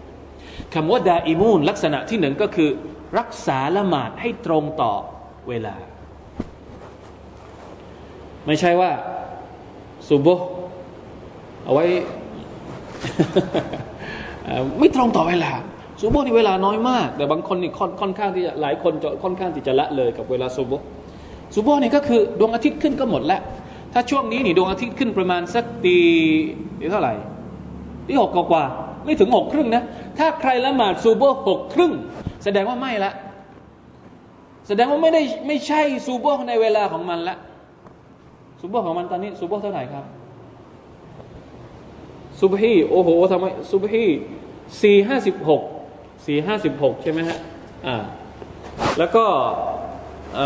[0.73, 2.69] คำว่าดาอิมูนลักษณะที่หนึ่งก็คือ
[3.17, 4.93] รักษาละหมาดให้ตรงต่อ
[5.49, 5.75] เวลา
[8.47, 8.91] ไม่ใช่ว่า
[10.07, 10.27] สุบโบ
[11.63, 11.85] เอาไว้
[14.79, 15.51] ไม่ตรงต่อเวลา
[16.01, 20.71] ซูโบนี่เวลาน้อยมาก แต่บางคนนี่ค่อนข้างที่จะหลายคนจะค่อนข้างที่จะละเลยกับเวลาซูโบ
[21.53, 23.41] ซูโบนี่ก็คือดวงอาทิตย์ขึ้นก็หมดแล้ว
[23.93, 25.97] ถ้าช่วงนี้นี่ดวงอาทิตย์ขึ้นประมาณสักตี
[26.91, 27.13] เท่าไหร่
[28.07, 28.63] ที่หกกว่า
[29.05, 29.83] ไม่ถึงหกครึ่งนะ
[30.19, 31.93] ถ้าใครละหมาดซูโบหกครึ่ง
[32.43, 33.11] แสดงว่าไม่ละ
[34.67, 37.37] แสดงว่าไม่ได้ไม่ใช่ซูโบในเวลาของมันละ
[38.59, 40.05] ซูโบของมันตอนนี้ซูโบเท่าไหร่ครับ
[42.39, 44.05] ซูบฮีโอ้โหทำไมซูบฮี
[44.81, 45.61] สี่ห้าสิบหก
[46.25, 47.39] สี่ห้าสิบหกใช่ไหมฮะ
[47.87, 47.95] อ่า
[48.97, 49.25] แล้วก็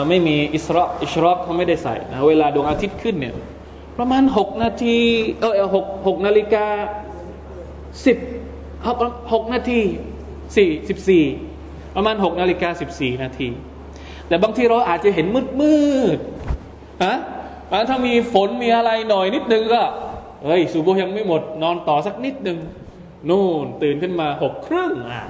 [0.08, 3.36] ไม่มีอิสระอิสรอเขาไม่ได้ใส่นะเวลาดวงอาทิตย์ขึ้นเนี่ย
[3.98, 4.98] ประมาณหกนาที
[5.40, 6.66] เออหกหกนาฬิกา
[8.06, 8.18] สิบ
[8.88, 8.98] หก
[9.34, 9.82] หกนาที
[10.56, 11.24] สี่สิบสี่
[11.96, 13.50] ประมาณหกนาฬิกาสิบสี่นาที
[14.28, 15.76] แต่บางทีเราอาจจะเห็นมืดมื
[16.18, 16.20] ด
[17.06, 17.18] ฮะ
[17.90, 19.84] ถ้ามีฝนมีอะไรหน่อยนิดนึงก็
[20.44, 22.58] เฮ้ยสูโบยังไม่หมด นอนต่อสักนิดนึง
[23.30, 25.24] นู่นตื่นขึ้นมาหกครึ่งอะ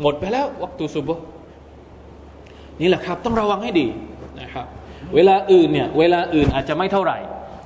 [0.00, 1.10] หมดไปแล้ววัตุสุบ
[2.80, 3.86] นี่แหละครับ ต้องระวังให้ดี
[4.40, 4.66] นะครับ
[5.14, 7.18] เวลาอื่นเนี่ย เวลาอื่นอาจจะไม่เท่าไหร่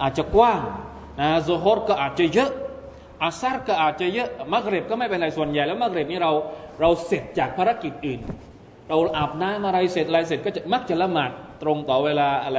[0.02, 0.60] อาจจะกว้าง
[1.20, 2.50] นะโซฮอรก็อาจจะเยอะ
[3.22, 6.32] อาซาร์ก็อาจจะเยอะมักเร็บก็ไม่เป็นไรส่วนใหญ่แล้วมักเร็บนี่เรา
[6.80, 8.20] เราเสร็จจากภารกิจอื่น
[8.88, 11.30] เราอาบน้ำอะไรเสร็จอะไรเสร็จก็จะมักจะละหมาด
[11.62, 12.58] ตรงต่อเวลาอะไร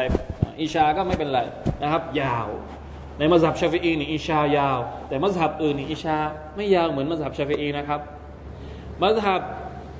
[0.61, 1.39] อิชาก็ไม่เป็นไร
[1.81, 2.47] นะครับ ยาว
[3.17, 6.17] ในมัสยิดชาฟีอีนี่อิชายาว แต่มัสยิดอื่นนี่อิชา
[6.55, 7.99] ไม่ยาวเหมือนมัสยิดชาฟีอีนะครับ
[9.01, 9.41] มัสยิด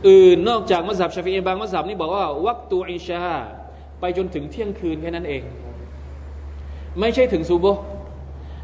[0.10, 3.24] อื่นนอกจากมัสยิดชาฟีอีบางมัสยิดนี่บอกว่าวักตูอิชา
[4.00, 5.44] ไปจนถึงเที่ยงคืนแค่นั้นเอง
[7.00, 7.66] ไม่ใช่ถึงซูโบ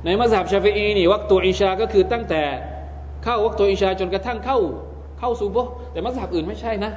[0.05, 2.43] ในมัสยิดชาฟีอีนี่วักตัวอิชาก็คือตั้งแต่
[3.23, 4.60] เข้าวักตัวอิชาจนกระทั่งเข้า
[5.19, 5.57] เข้าซูโบ
[5.91, 6.91] แต่มัสยิดอื่นไม่ใช่นะ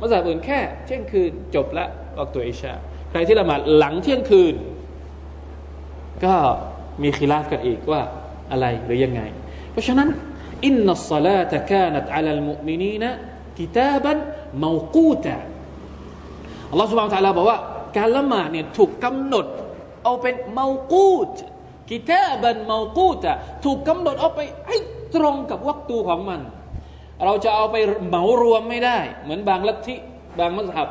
[0.00, 1.86] มัสยิดอื่นแค่เที่ยงคืนจบละ
[2.18, 2.72] วักตัวอิชา
[3.10, 4.54] ใครที่ละหมาดหลังเที่ยงคืน
[6.24, 6.34] ก็
[7.02, 8.02] มีคีลาฟกันอีกว่า
[8.52, 9.22] อะไรหรือยังไง
[9.72, 10.08] เพราะฉะนั้น
[10.66, 13.10] อินนัสซาลาตะกานัตอัลลมุมินีนะ
[13.58, 14.16] กิตาบัน
[14.64, 15.34] มากูตะ
[16.70, 17.58] อัลลอฮฺสุบานตะลาบอกว่า
[17.96, 19.46] การละหมาดเนี่ยถูกกำหนด
[20.04, 21.30] เอาเป็นมากูต
[21.91, 24.77] กิตาบันมากูตะถูกกำหนดเอาไปให้
[25.15, 26.41] ตรงกับวักตูของมัน
[27.25, 27.75] เราจะเอาไป
[28.07, 29.95] เหมารวมไม่ได้ เหมือนบางลัทธิ
[30.39, 30.89] บางมัสยิด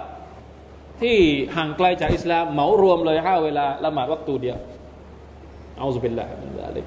[1.03, 1.17] ที่
[1.57, 4.59] ห่างไกลจากอิสลามเหมารวมเลยห้าเวลาละหมาดวักตูเดียว
[5.79, 6.87] เอาสุบิลลาฮิมินซาลิก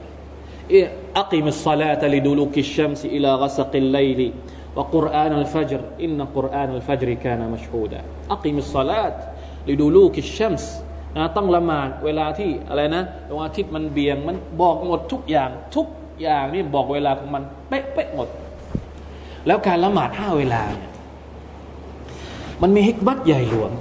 [1.16, 4.34] أقم الصلاة لدلوك الشمس إلى غسق الليل
[4.76, 9.18] وقرآن الفجر إن قرآن الفجر كان مشهودا أقم الصلاة
[9.68, 10.66] لدلوك الشمس
[11.17, 15.87] นะต้องละหมาดเวลาที่อะไรนะดวงอาทิตย์มันเบี่ยงมันบอกหมดทุกอย่างทุก
[16.21, 18.29] อย่างนี่บอกเวลาของมันเป๊ะเป๊ะหมด
[19.47, 20.91] แล้วการละหมาดห้าเวลาเนี่ย
[22.63, 23.73] มันมีฮิกบัตใหญ่หลวง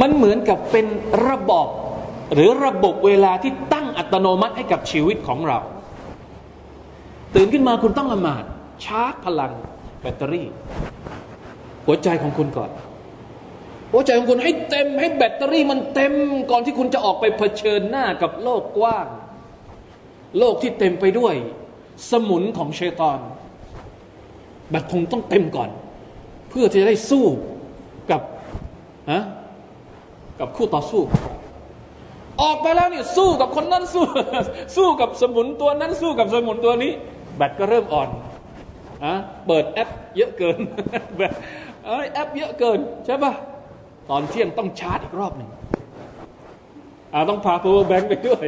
[0.00, 0.86] มันเหมือนกับเป็น
[1.28, 1.68] ระบบ
[2.34, 5.58] หรือระบบเวลาที่ตั้งอัตโนมัติให้กับชีวิตของเรา
[7.34, 8.44] ตื่นขึ้นมาคุณต้องละหมาด
[8.84, 9.52] ชาร์จพลัง
[10.00, 10.48] แบตเตอรี่
[11.86, 12.70] หัวใจของคุณก่อน
[13.92, 16.12] หัวใจของคุณให้เต็มให้แบตเตอรี่มันเต็ม
[16.50, 19.06] ก่อนที่คุณจะออกไปเผชิญหน้ากับโลกกว้าง
[20.38, 21.34] โลกที่เต็มไปด้วย
[22.10, 23.18] สมุนของเชตอน
[24.70, 25.70] แบตคงต้องเต็มก่อน
[26.48, 27.24] เพื่อที่จะได้สู้
[28.10, 28.20] กับ
[29.10, 29.22] ฮะ
[30.40, 31.02] กับคู่ต่อสู้
[32.42, 34.04] ออกไปแล้วเนี่ยสู้กับคนนั้นสู้
[34.76, 36.92] สู้กับสมุนตัวนั้นสู้กับสมุนตัวนี้
[37.36, 38.08] แบตก็เริ่มอ่อน
[39.04, 39.14] อะ
[39.46, 40.58] เปิดแอปเยอะเกิน
[41.16, 41.32] แบต
[42.14, 43.32] แอปเยอะเกินใช่ปะ
[44.10, 45.50] ตอนเที่ยงต้องชาร์จอีกรอบหนึ่ง
[47.12, 48.46] อาต้องพา power bank ไปด้วย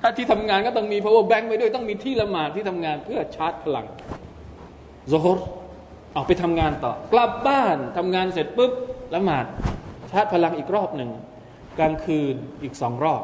[0.00, 3.86] ถ้าที่ทำงานก็ต้องมี power bank ไปด้วย ต้องมีที่ละหมาดที่ทำงานเพื่อชาร์จพลัง
[5.08, 5.46] โซฮ์
[6.16, 8.72] ออกไปทำงานต่อ กลับบ้านทำงานเสร็จปุ๊บ
[9.14, 9.44] ละหมาด
[10.10, 11.10] ชาร์จพลังอีกรอบหนึ่ง
[11.78, 13.22] กลางคืนอีกสองรอบ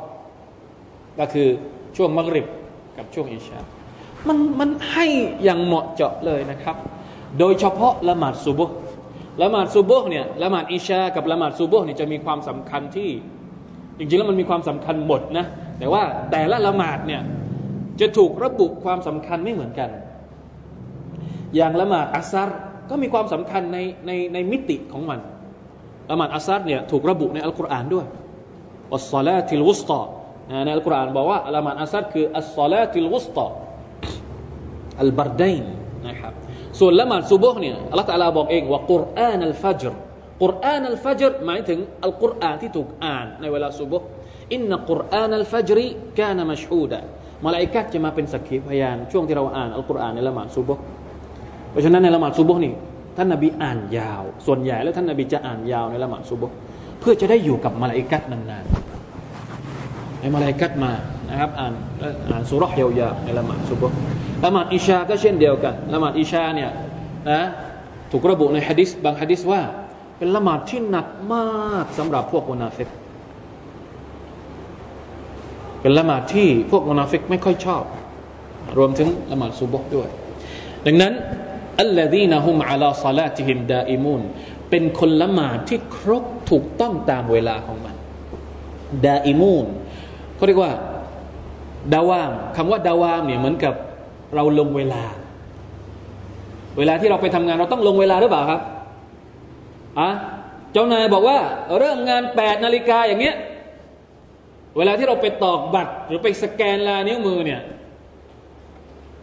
[1.19, 1.49] ก็คือ
[1.97, 2.47] ช่วงมักริบ
[2.97, 3.61] กับช่วงอิชา
[4.29, 5.07] มันมันให้
[5.45, 6.77] อย่างเหมาะเจาะเลยนะครับ
[7.39, 8.77] โดยเฉพาะละหมาดซูบุห์
[9.43, 13.11] ละหมาดซูบุห์เนี่ยละหมาดอิชากับละหมาดซูบุห์เนี่ยจะมีความสำคัญที่
[13.99, 15.47] จริงๆแล้วมันมีความสำคัญหมดนะ
[15.79, 17.23] แต่ว่าแต่ละละหมาดเนี่ย
[18.01, 19.91] จะถูกระบุความสำคัญไม่เหมือนกัน
[21.57, 22.49] อย่างละหมาดอัสซัร
[22.91, 25.21] ก็มีความสำคัญในในในมิติของมัน
[26.11, 28.07] ละหมาดอัสซัรเนี่ยถูกระบุในอัลกุรอานด้วย
[28.95, 30.01] อัสซาลาติลวุสตา
[30.65, 33.47] ในอัลกุรอานบอกว่าละหมาดอัสซัดคืออัสซาลาติลวุสตา
[35.01, 35.65] อัลบารดัยน
[36.09, 36.35] นะครับ
[36.79, 39.93] ส่วนละหมาดซุบฮ์เนี่ยอัลลอฮฺตะลาบอกเองว่ากุรอานอัลฟัจร
[40.43, 44.07] กุรอานอัลฟัจรหมายถึงอัลกุรอานที่ถูกอ่านในเวลาซุบฮ์
[44.53, 45.87] อินนักุรอานอัลฟัจรี
[46.19, 46.99] กานมัชฮูดะ
[47.45, 50.83] มาลาอิกัดจะมาเป็นสักขีพยาน ช่วงที่เราอ่านอัลกุรอานในละหมาดซุบฮ์
[51.71, 52.73] เพราะฉะนั้นในละหมาดซุบฮ์นี่
[53.17, 56.55] ท่านนบีอ่านยาว ส่วนใหญ่แล้วท่านนบีจะอ่านยาวในละหมาดซุบฮ์
[57.01, 60.93] เพื่อจะได้อยู่กับมาลาอิกัดนานๆให้มาลาอิกัดมา
[61.31, 61.73] นะครับอ่าน
[62.31, 63.97] อ่านสูเราะฮ์ยาวๆในละหมาดซุบฮ์
[64.45, 66.71] ละหมาดอิชาก็เช่นเดียวกันละหมาดอิชาเนี่ย
[67.31, 67.43] นะ
[68.11, 69.63] ถูกระบุในฮะดิษบางฮะดิษว่า
[70.19, 72.89] เป็นละหมาดที่หนักมากสำหรับพวกมุนาฟิก
[75.81, 77.85] เป็นละหมาดที่พวกมุนาฟิกไม่ค่อยชอบ
[78.79, 80.09] รวมถึงละหมาดซุบฮ์ด้วย
[80.87, 81.13] ดังนั้น
[81.81, 84.23] الذين هم على صلاتهم دائمون
[84.71, 87.95] เป็นคนละหมาดที่ครบถูกต้องตามเวลาของมัน
[89.07, 89.67] ดาอิมูน
[90.37, 90.73] เขาเรียกว่า
[91.95, 93.75] ดาวามคำว่าดาวามเนี่ยเหมือนกับ
[94.35, 95.03] เราลงเวลา
[96.79, 98.61] เวลาที่เราไปทำงานเราต้องลงเวลาหรือเปล่าครับ
[100.01, 100.11] อะ
[100.73, 101.39] เจ้านายบอกว่า
[101.79, 103.37] เริ่มงานแปดนาฬิกาอย่างเงี้ย
[104.77, 107.61] เวลาที่เราไปตอกบัตร หรือไปสแกนลายนิ้วมือเนี่ย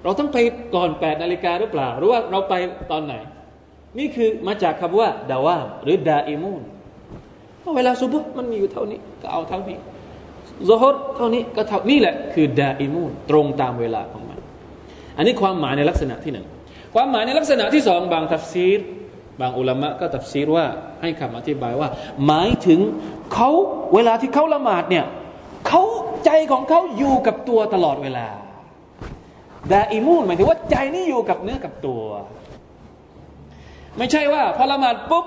[0.03, 0.37] เราต้องไป
[0.75, 2.53] ก่อนแปดนาฬิกาหรือเปล่า หรือว่าเราไป
[2.91, 3.13] ตอนไหน
[3.99, 6.61] นี่คือมาจากคำว่าدوامหรือدائمون
[7.75, 9.77] เวลาซุบฮ์มันมีอยู่เท่านี้ก็เอาเท่านี้
[10.69, 14.39] ซฮรเท่านี้ก็เท่านี้นี่แหละคือدائمونตรงตามเวลาของมัน
[15.17, 16.45] อันนี้ความหมายในลักษณะที่หนึ่ง
[16.95, 18.79] ความหมายในลักษณะที่สองบางทัฟซีร
[19.41, 20.65] บางอุลามะก็ตัฟซีรว่า
[21.01, 21.89] ให้คำอธิบายว่า
[22.25, 22.79] หมายถึง
[23.33, 23.49] เขา
[23.93, 25.05] เวลาที่เขาละหมาดเนี่ย
[25.67, 25.83] เขา
[26.25, 28.27] ใจของเขาอยู่กับตัวตลอดเวลา
[29.71, 32.03] ดาอิมูนหมายถึงว่าใจนี่อยู่กับเนื้อกับตัว
[33.97, 35.25] ไม่ใช่ว่าพอละหมาดปุ๊บ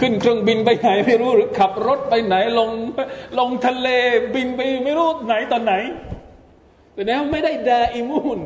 [0.00, 2.70] ขึ้นเครื่องบินไปไหนไม่รู้หรือขับรถไปไหนลง
[3.38, 3.88] ลงทะเล
[4.34, 5.74] บินไปไม่รู้ไหนตอนไหน
[6.94, 8.38] แต่แล้วไม่ได้ดาอิมูน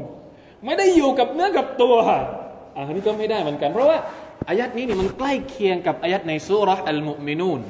[0.64, 1.94] ไม่ได้อยู่กับเนื้อกับตัว
[2.74, 3.98] อันนี้ก็ไม่ได้เหมือนกัน เพราะว่า
[4.48, 7.60] อายัดนี้นี่มันใกล้เคียงกับอายัดในสุรษอัลมุมินูน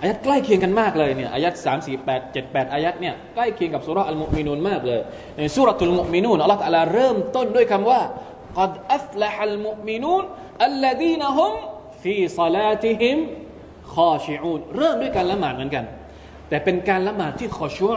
[0.00, 5.00] อายัดใกล้เคียงกันมากเลยเนี่ยอายัดสามสี่แปดเจ็ดแปดอายัดเนี่ยใกล้เคียงกับสุรอัลมุมินูนมากเลย
[5.36, 8.00] ในสุรตุลมุมินูนอัลลอฮฺตะลาเริ่มต้นด้วยคำว่า
[8.59, 10.23] قد أفلح المؤمنون
[10.69, 11.51] الذين هم
[12.03, 13.17] في صلاتهم
[13.93, 15.85] خاشعون เริ่มด้วยการละหมาดเหมือนกัน
[16.49, 17.93] แต่เป็นการละหมาดที่ขอชัว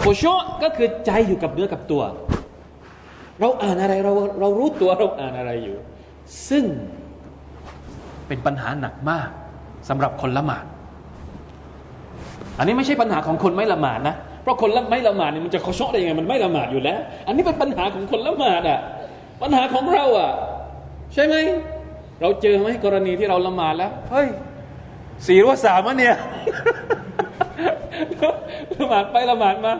[0.00, 2.02] ขอชัวก็คือใจอยู่กับเนื้อกับตัว
[3.40, 5.76] เราอ่านอะไรเราเรารู้ตัวเราอ่านอะไรอยู่
[6.48, 6.64] ซึ่ง
[8.28, 9.28] เป็นปัญหาหนักมาก
[9.88, 10.64] สำหรับคนละหมาด
[12.58, 18.80] อันนี้ไม่ใช่ปัญหาของคนไม่ละหมาดนะ เพราะคนละไม่ละหมาดเนี่ยมันจะขอชอได้ยังไงมันไม่ละหมาดอยู่แล้ว อันนี้เป็นปัญหาของคนละหมาดอ่ะ
[19.41, 20.31] ปัญหาของเราอะ
[21.13, 21.35] ใช่ไหม
[22.21, 24.27] เราเจอไหมกรณีที่เราละหมาดแล้ว เฮ้ย
[25.25, 26.15] สี่หรือว่าสามวะเนี่ย
[28.79, 29.73] ละหมาดไปละหมาดมา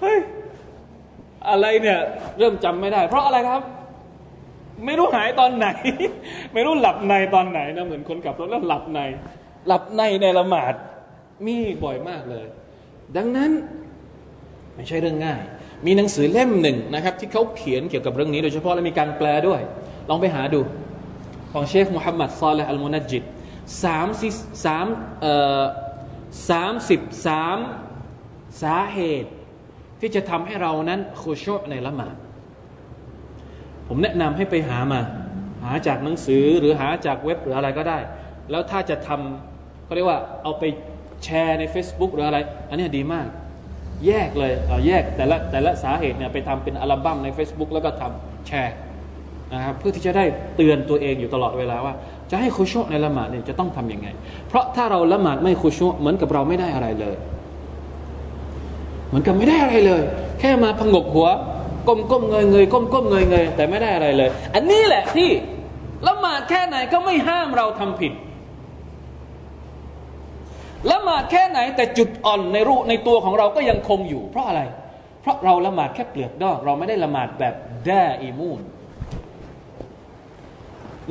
[0.00, 0.18] เฮ้ย
[1.50, 1.98] อะไรเนี่ย
[2.38, 3.62] เริ่มจำไม่ได้ เพราะอะไรครับ
[4.86, 5.68] ไม่รู้หายตอนไหน
[6.52, 9.00] ไม่รู้หลับในตอนไหนนะเหมือนคนขับรถแล้วหลับใน
[9.66, 10.74] หลับในในละหมาด
[11.46, 12.46] มีบ่อยมากเลย
[13.16, 13.50] ดังนั้น
[14.74, 15.42] ไม่ใช่เรื่องง่าย
[15.86, 19.60] มีหนังสือเล่มหนึ่งนะครับที่เขาเขียนเกี่ยวกับเรื่องนี้โดยเฉพาะและมีการแปลด้วย
[20.08, 20.60] ลองไปหาดู
[21.52, 23.22] ของเชคมุฮัมมัดซอลและอัลมุนัจิด
[23.84, 24.28] สามสิ
[24.64, 24.86] สาม
[25.20, 25.64] เอ่อ
[26.50, 27.58] สามสิบสาม
[28.62, 29.30] สาเหตุ
[30.00, 32.14] ที่จะทำให้เรานั้นโคชอในละหมาด
[33.88, 35.00] ผมแนะนำให้ไปหามา
[35.62, 37.98] หาจากหนังสือหรือหาจากเว็บหรืออะไรก็ได้
[38.50, 40.64] แล้วถ้าจะทำเขาเรียกว่าเอาไป
[41.24, 43.26] แชร์ใน Facebook หรืออะไร อันนี้ดีมาก
[44.06, 48.74] แยกเลยเอาแยกแต่ละแต่ละสาเหตุเนี่ยไปทำเป็นอัลบั้มใน Facebook แล้วก็ทำแชร์
[49.52, 50.24] นะครับเพื่อที่จะได้
[50.56, 51.94] เตือนตัวเองอยู่ตลอดเวลาว่า
[52.30, 54.08] จะให้คุชชในละหมาดเนี่ยจะต้องทํำยังไง
[54.48, 57.16] เพราะถ้าเราละหมาดไม่คุชชเหมือนกับเราไม่ได้อะไรเลย
[59.08, 60.02] เหมือนกับไม่ได้อะไรเลย
[60.40, 61.28] แค่มาพงกหัว
[61.88, 65.30] ก้มก้มเงยเงยก้มก้มเงยเงยแต่ไม่ได้อะไรเลย อันนี้แหละที่
[66.06, 68.12] ละหมาดแค่ไหนก็ไม่ห้ามเราทำผิด
[70.90, 74.62] ละหมาดแค่ไหนแต่จุดอ่อนในรูในตัวของเราก็ยังคงอยู่ เพราะอะไร
[75.20, 77.54] เพราะเราละหมาดแค่เปลือกนอก เราไม่ได้ละหมาดแบบ
[77.88, 78.60] ดาอิมูน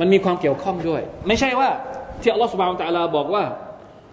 [0.00, 1.70] มันมีความเกี่ยวข้องด้วย ไม่ใช่ว่า
[2.20, 3.44] ที่อัลลอฮฺสุบานตะลาบอกว่า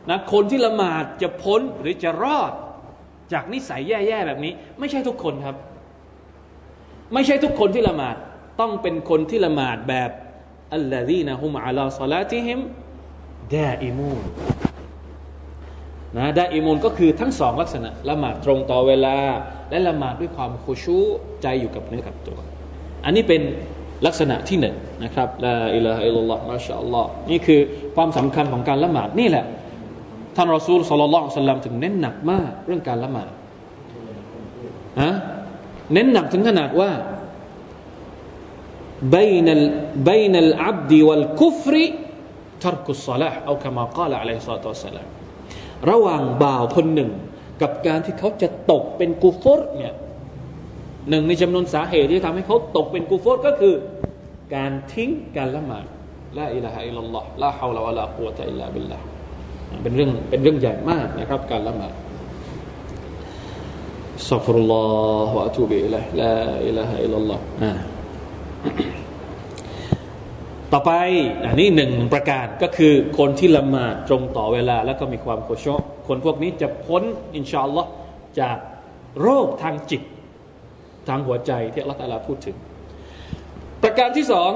[0.10, 2.52] นะคนที่ละหมาดจะพ้นหรือจะรอด
[3.34, 5.56] จากนิสัยแย่ๆแบบนี้ ไม่ใช่ทุกคนครับ
[7.14, 8.16] ไม่ใช่ทุกคนที่ละหมาด
[8.60, 10.12] ต้องเป็นคนที่ละหมาดแบบ
[10.74, 12.60] อัลลอฮีนะฮุมอัลาซาลาติฮิม
[13.56, 14.24] ดาอิมูน
[16.17, 19.17] นะดาอิมูนก็คือทั้งสองลักษณะละหมาดตรงต่อเวลา
[19.71, 20.99] และละหมาดด้วยความคุชู
[21.43, 22.39] ใจอยู่กับเนื้อกับตัว
[23.05, 23.43] อันนี้เป็น
[24.07, 27.61] ลักษณะที่หนึ่งนะครับลาอิลาฮะอิลลัลลอฮ์มาชาอัลลอฮ์นี่คือ
[27.97, 29.45] ความสำคัญของการละหมาดนี่แหละ
[30.37, 33.31] ท่านรอซูลสุลลัลสัลลัมถึงเน้นหนักมากเรื่องการละหมาด
[35.03, 35.13] ฮะ
[35.93, 36.91] เน้นหนักถึงขนาดว่า
[39.17, 39.63] بين ال
[40.11, 41.75] بين العبد والكفر
[42.65, 45.09] ترك الصلاة أو كما قال عليه الصلاة والسلام
[45.90, 47.10] ระหว่างบ่าวคนหนึ่ง
[47.62, 49.94] กับการที่เขาจะตกเป็นกูฟอรเนี่ย
[51.10, 53.76] หนึ่งในจำนวนสาเหตุที่ทำให้เขาตกเป็นกูฟอรก็คือ
[54.56, 55.86] การทิ้งการละหมาด
[56.38, 58.98] لا إله إلا الله لا حول ولا قوة إلا بالله
[59.84, 61.94] เป็นเรื่องเป็นเรื่องใหญ่มากนะครับ การละหมาด
[64.30, 67.72] أستغفر الله وأتوب إليه لا إله إلا اللهอ่า
[70.74, 70.92] ต่อไป
[71.46, 75.76] อันนี้หนึ่งประการก็คือคนที่ละหมาดตรงต่อเวลา แล้วก็มีความخشوع
[76.08, 77.04] คนพวกนี้จะพ้น
[77.36, 77.90] إن شاء الله
[78.40, 78.58] จาก
[79.22, 80.02] โรคทางจิต
[81.08, 82.56] ทางหัวใจที่อัลลอฮ์ตาลาพูดถึง
[83.84, 84.52] ประการที่สอง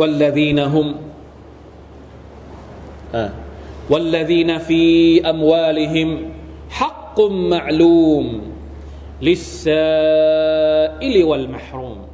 [0.00, 0.86] والذين هم
[3.92, 6.08] والذين في أموالهم
[6.78, 8.24] حق معلوم
[9.28, 12.05] للسائل والمحروم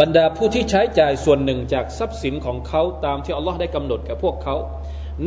[0.00, 4.56] บรรดาผู้ที่ใช้จ่ายส่วนหนึ่งจากทรัพย์สินของเขาตามที่อัลลอฮ์ได้กำหนดแก่พวกเขา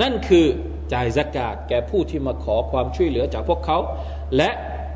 [0.01, 0.45] นั่นคือ
[0.93, 3.77] จ่ายสกาดแก่ผู้ที่มาขอความช่วยเหลือจากพวกเขา
[4.37, 4.51] และ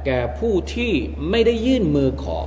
[0.05, 0.93] แก่ผู้ที่
[1.29, 2.39] ไม่ได้ยื่นมือขอ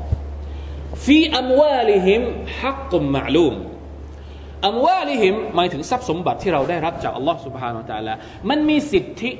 [1.05, 2.23] ฟีอัมวาลิฮิม
[2.59, 3.55] ฮักกุมมะลูม
[4.67, 8.15] อัมวาลิฮิมหมายถึงทรัพย์สมบัติที่เราได้รับจากอัลลอฮ์ سبحانه และ تعالى
[8.49, 9.31] มันมีสิทธิ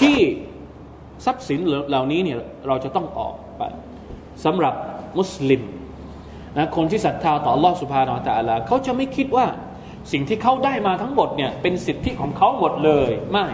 [0.00, 0.18] ที่
[1.26, 3.62] ทรัพย์สินเหล่านี้เนี่ยเราจะต้องออกไป
[4.44, 4.74] สำหรับ
[5.18, 5.62] มุสลิม
[6.56, 9.46] นะคนที่ศรัทธาต่อ Allah سبحانه และ تعالى เขาจะไม่คิดว่า
[10.12, 13.46] สิ่งที่เขาได้มาทั้งหมดเนี่ยเป็นสิทธิของเขาหมดเลยไม่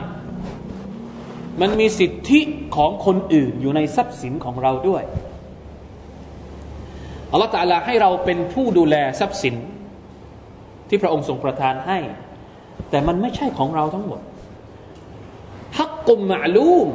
[1.61, 2.41] มันมีสิทธิ
[2.77, 5.03] ของคนอื่นอยู่ในทรัพย์สินของเราด้วย
[7.33, 9.55] อัลลอฮฺตาลาให้เราเป็นผู้ดูแลทรัพย์สิน
[10.89, 11.99] ที่พระองค์ทรงประทานให้
[12.91, 14.21] แต่มันไม่ใช่ของเราทั้งหมด
[15.79, 16.89] ฮักกุมมาลูม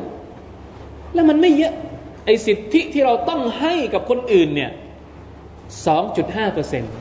[1.14, 1.74] แล้วมันไม่เยอะ
[2.27, 4.71] ไอสิทธิที่เราต้องให้กับคนอื่นเนี่ย
[5.87, 6.93] สองจุดห้าเปอร์เซ็นต์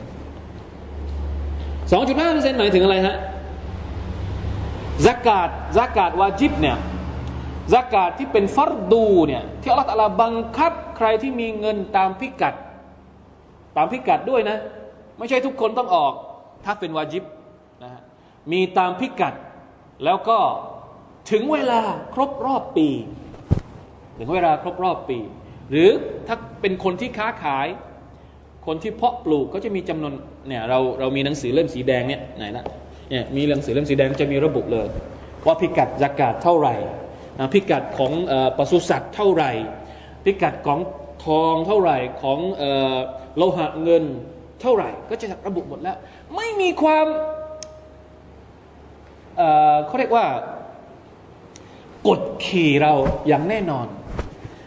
[1.92, 3.16] สองจุดห้าเปอร์เซ็นต์หมายถึงอะไรฮะ
[5.06, 5.48] ซักาด
[5.78, 6.76] ซักาดวาจิบเนี่ย
[7.74, 12.54] ซักาดที่เป็นฟัรดูเนี่ยที่อัลลอฮฺตะลาบังคับใครที่มีเงินตามพิกัด
[13.76, 14.58] ตามพิกัดด้วยนะ
[15.18, 16.12] ไม่ใช่ทุกคนต้องออก
[16.64, 17.24] ถ้าเป็นวาจิบ
[17.82, 18.02] นะฮะ
[18.52, 19.34] มีตามพิกัด
[20.04, 20.38] แล้วก็
[21.30, 21.80] ถึงเวลา
[22.14, 22.88] ครบรอบปี
[24.18, 25.18] ถึงเวลาครบรอบปี
[25.70, 25.88] หรือ
[26.26, 27.66] ถ้าเป็นคนที่ค้าขาย
[28.66, 30.12] คนที่เพาะปลูกก็จะมีจำนวน
[30.48, 32.64] เนี่ยเราเรามีหนังสือเล่มสีแดงเนี่ยไหนละ
[33.10, 34.86] เนี่ยมีหนังสือเล่มสีแดงจะมีระบุเลย
[35.46, 36.74] ว่าพิกัดจักาศเท่าไหร่
[37.54, 38.12] พิกัดของ
[38.58, 39.50] ปศุสัตว์เท่าไหร่
[40.24, 40.78] พิกัดของ
[41.24, 42.38] ทองเท่าไหร่ของ
[43.36, 44.04] โลหะเงิน
[44.60, 45.96] เท่าไหร่ ก็จะระบุหมดแล้ว
[46.36, 47.06] ไม่มีความ
[49.86, 50.26] เขาเรียกว่า
[52.08, 52.92] กดขี่เรา
[53.28, 53.86] อย่างแน่นอน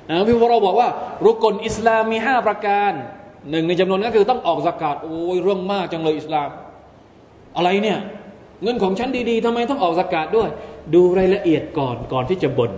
[0.10, 0.90] นะพี่พเราบอกว่า
[1.26, 2.92] รุกลอิสลามมีห้าประการ
[3.50, 6.50] หนึ่งในจำนวนก็คือต้องออกสกาดโอ้ยเรื่องมากจังเลยอิสลาม
[7.58, 8.00] อะไรเนี่ย
[8.64, 10.50] เงินของฉันดีๆทำไมต้องออกสกาดด้วย
[10.94, 12.72] ดูรายละเอียดก่อนก่อนที่จะบน่น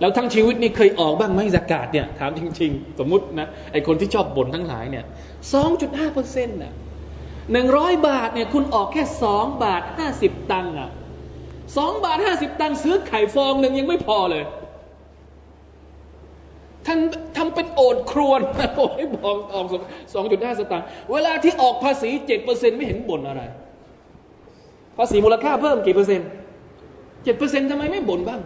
[0.00, 5.04] แล้วทั้งชีวิตนี้เคยออกบ้างไหมสกาดเนี่ยถามจริง ๆ สมมตินะไอคนที่ชอบบ่นทั้งหลายเนี่ย
[5.54, 6.74] สองจุดห้าเปอร์เซ็นต์น่ะ
[7.52, 10.90] หนึ่งร้อยบาทเนี่ยคุณออกแค่สองบาทห้าสิบตังค์อะ
[11.76, 14.44] สองบาทห้าสิบตังค์ซื้อไข่ฟองหนึ่งยังไม่พอเลย
[16.86, 16.98] ท่าน
[17.36, 19.66] ทำเป็นโอดครวนนะโอ้ยบอกออก
[20.14, 23.42] สองจุดห้าสตางค์เวลาที่ออกภาษีเจ็ดเปอร์เซ็นไม่เห็นบ่นอะไร
[24.98, 26.28] ภาษีมูลค่าเพิ่มกี่เปอร์เซ็นต์
[27.24, 28.40] เจ็ดเปอร์เซ็นต์ทำไมไม่บ่นบ้าง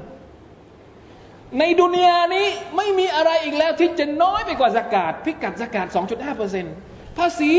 [1.58, 6.74] ในดุนยานี้ไม่มีอะไรอีกแล้วที่จะน้อยไปกว่าสกาดพิกัดสกาดสองจุดห้าเปอร์เซ็นต์
[7.18, 7.50] ภาษี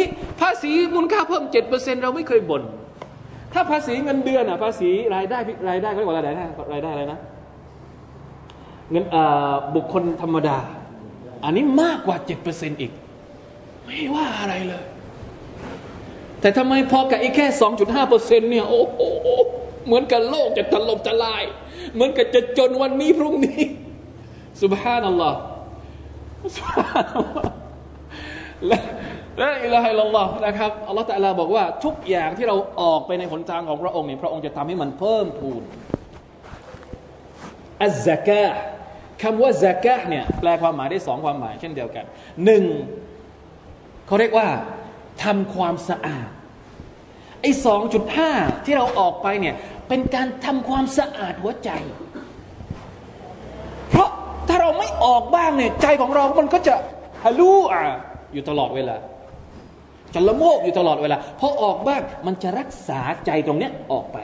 [0.42, 2.64] ภาษีมูลค่าเพิ่มเจ็ดเปอร์เซ็นต์เราไม่เคยบ่น
[3.54, 5.38] ถ้าภาษีเงินเดือนอะภาษีรายได้
[5.70, 7.20] รายได้เขาเรียกว่ารายได้รายได้อะไรนะ
[8.92, 9.06] เงิน
[9.76, 10.58] บุคคลธรรมดา
[11.44, 12.92] อันนี้มากกว่าเจ็ดเปอร์เซ็นต์อีก
[13.86, 14.84] ไม่ว่าอะไรเลย
[16.42, 19.02] แต่ทำไมพอกับอีกแค่สองจุดห้าเปอร์เซ็นต์เนี่ยโอ้โห
[19.86, 21.44] เหมือนกับโลกจะถล่มทลาย
[21.94, 23.62] เหมือนกับจะจนวันนี้พรุ่งนี้
[24.62, 25.40] สุบฮานัลลอฮ์
[26.58, 27.52] สุบฮานัลลอฮ์
[28.68, 28.80] และ
[29.40, 35.62] และอิละฮิลลอฮ์นะครับอัลลอฮฺตะลาบอกว่าทุกอย่างที่เราออกไปในหนทางของพระองค์เนี่ยพระองค์จะทำให้มันเพิ่มพูน
[37.84, 38.44] อัซากะ
[39.22, 42.06] คำว่า z a k ะเนี่ยแปลความหมายได้สองความหมายเช่นเดียวกัน
[42.46, 42.64] หนึ่ง
[44.08, 44.48] เขาเรียกว่า
[45.24, 46.30] ทำความสะอาด
[47.42, 48.32] ไอ้สองจุดห้า
[48.66, 49.56] ที่เราออกไปเนี่ย
[49.88, 51.70] เป็นการทำความสะอาดหัวใจ
[53.90, 54.10] เพราะ
[54.48, 56.74] ถ้าเราไม่ออกบ้างเนี่ยใจของเรา มันก็จะ
[57.24, 57.82] ฮาลูอะ
[58.34, 58.96] อยู่ตลอดเวลา
[60.14, 64.18] จะละโมกอยู่ตลอดเวลาพอออกบ้างมันจะรักษาใจตรงเนี้ยออกไป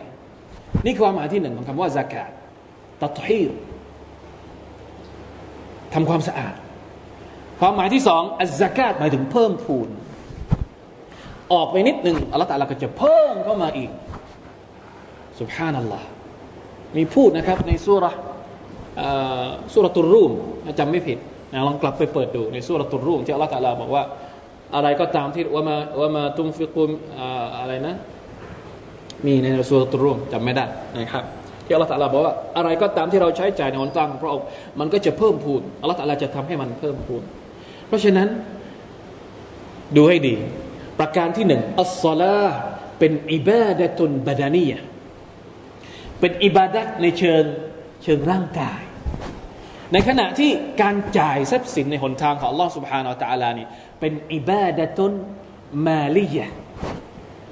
[0.85, 2.23] นี่คือความหมายที่หนึ่งของคำว่า z a k ะ
[3.03, 3.51] ตัตฮีร
[5.93, 6.55] ทำความสะอาด
[7.59, 9.89] ความหมายที่สองอัซากาตหมายถึงเพิ่มพูน
[11.53, 13.89] ออกไปนิดหนึ่งอัลลอฮฺตะลาก็จะเพิ่มเข้ามาอีก
[15.39, 16.07] สุบฮานัลลอฮ์
[16.97, 18.05] มีพูดนะครับในสุร
[19.73, 20.31] สุรตุรูม
[20.79, 21.17] จำไม่ผิด
[21.51, 24.03] นะลองกลับไปเปิดดูในสุรตุรูมที่อัลลอฮฺตะลาบอกว่า
[24.75, 26.89] อะไรก็ตามที่ว่ามาว่ามาตุมฟิกุม
[27.59, 27.95] อะไรนะ
[29.25, 30.65] มีในสุรตุรูมจำไม่ได้
[30.99, 31.25] นะครับ
[31.71, 34.45] ที่อัลลอฮฺตะลาบอกว่าอะไรก็ตามที่เราใช้จ่ายในหนทางขพระองค์
[34.79, 37.23] มันก็จะเพิ่มพูนอัลลอฮฺตะลาจะทำให้มันเพิ่มพูน
[37.87, 38.27] เพราะฉะนั้น
[39.95, 40.35] ดูให้ดี
[40.99, 42.41] ประการที่หนึ่งอัลสลา
[42.99, 44.73] เป็นอิบาดะตุนบาดานีย
[46.19, 47.43] เป็นอิบาดะในเชิง
[48.03, 48.81] เชิงร่างกาย
[49.93, 50.51] ในขณะที่
[50.81, 53.67] การจ่ายทรัพย์สินในหนทางของอัลลอฮฺสุบฮานาอัลตะลานี่
[53.99, 55.11] เป็นอิบาดะตุน
[55.87, 56.47] มาลียะ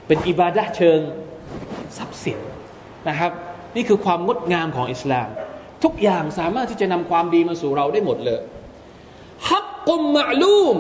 [0.08, 1.00] เป็นอิบาดะเชิง
[1.98, 2.40] ทรัพย์สิน
[3.08, 3.32] นะครับ
[3.76, 5.28] นี่คือความงดงามของอิสลาม
[5.84, 8.42] ทุกอย่างสามารถที่จะนำความดีมาสู่เราได้หมดเลย
[9.50, 10.78] ฮักกุมมะลูม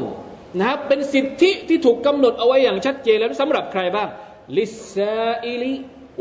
[0.59, 4.07] นะครับเป็นสิทธิที่ถูกกำหนดเอาไว้อย่างชัดเจนแล้วสำหรับใครบ้าง
[4.57, 5.73] ลิซาอิลิ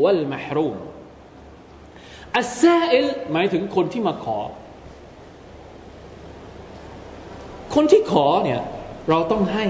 [0.03, 0.77] วัลมหรูม
[2.37, 4.39] อัซซาอิลหมายถึงคนที่มาขอ
[7.75, 8.61] คนที่ขอเนี่ย
[9.09, 9.65] เราต้องให้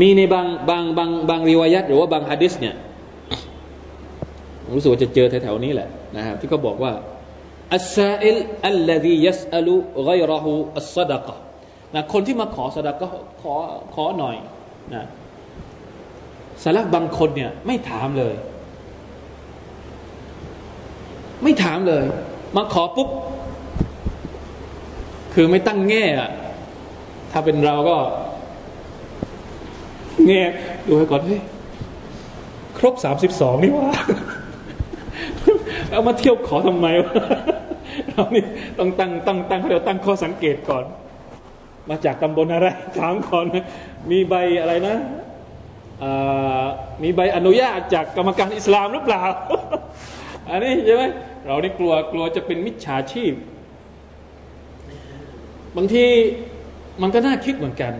[0.00, 2.76] มีในบางบางบางบางริวายัตหรือว่าบางฮะดิษเนี่ย
[4.74, 6.92] รู้สึกว่าจะเจอแถวๆนี้แหละนะครับที่เขาบอกว่า
[7.74, 9.74] อัสซาอิลอัลลดียัสอัลุ
[10.06, 11.34] ไกรหูอัสซดะกะ
[11.94, 13.06] นะคนที่มาขอสดะก็
[13.42, 13.54] ขอ
[13.94, 14.36] ขอหน่อย
[14.94, 15.04] นะ
[16.62, 18.34] สาระบางคนเนี่ยไม่ถามเลย
[21.42, 22.04] ไม่ถามเลย
[22.56, 23.08] มาขอปุ๊บ
[25.34, 26.30] คือไม่ตั้งแง่อะ
[27.30, 27.96] ถ้าเป็นเราก็
[30.26, 30.42] แง่
[30.86, 31.42] ดูให้ก่อนเฮ้ย
[32.78, 33.90] ครบสามสิบสองนี่ว่า
[35.90, 37.14] เอามาเที่ยวขอทำไมวะ
[38.10, 38.44] เรานี่
[38.78, 40.84] ต้องตั้งตั้งตั้งเขาเดี๋ยวตั้งข้อสังเกตก่อน
[41.88, 43.44] มาจากตำบลอะไรถามก่อน
[44.10, 44.96] มีใบอะไรนะ
[47.02, 49.22] มีใบอนุญาตจากกรรมการอิสลามหรือเปล่า
[50.50, 51.04] อันนี้ใช่ไหม
[51.46, 53.32] เรานี่กลัวกลัวจะเป็นมิจฉาชีพ
[55.76, 56.04] บางที
[57.02, 57.92] มันก็น่าคิดเหมือนกัน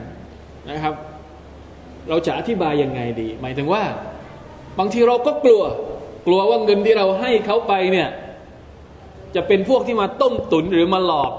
[0.71, 0.95] นะครับ
[2.09, 3.83] เราจะอธิบายยังไงดี หมายถึงว่า
[4.79, 5.63] บางทีเราก็กลัว
[6.27, 8.09] กลัวว่าเงินที่เราให้เขาไปเนี่ย
[9.35, 11.33] จะเป็นพวกที่มาต้มตุนหรือมาหลอก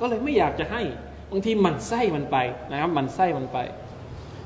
[0.00, 0.82] ก็เลยไม่อยากจะให้
[1.30, 2.36] บางทีมันไส้มันไป
[2.70, 3.58] นะครับมันไส้มันไป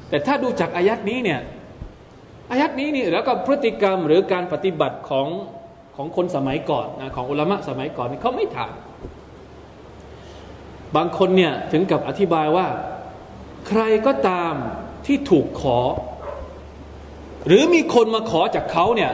[0.09, 1.41] แต่ถ้าดูจากอายัดนี้เนี่ย
[2.51, 5.29] อายัดนี้นี่แล้วก็พฤติกรรมหรือการปฏิบัติของ
[5.97, 8.75] ของคนสมัยก่อนนะของอุลามะสมัยก่อนเขาไม่ถาม
[10.97, 12.67] บางคนเนี่ยถึงกับอธิบายว่า
[13.69, 14.55] ใครก็ตาม
[15.07, 15.79] ที่ถูกขอ
[17.47, 19.13] หรือมีคนมาขอจากเขาเนี่ย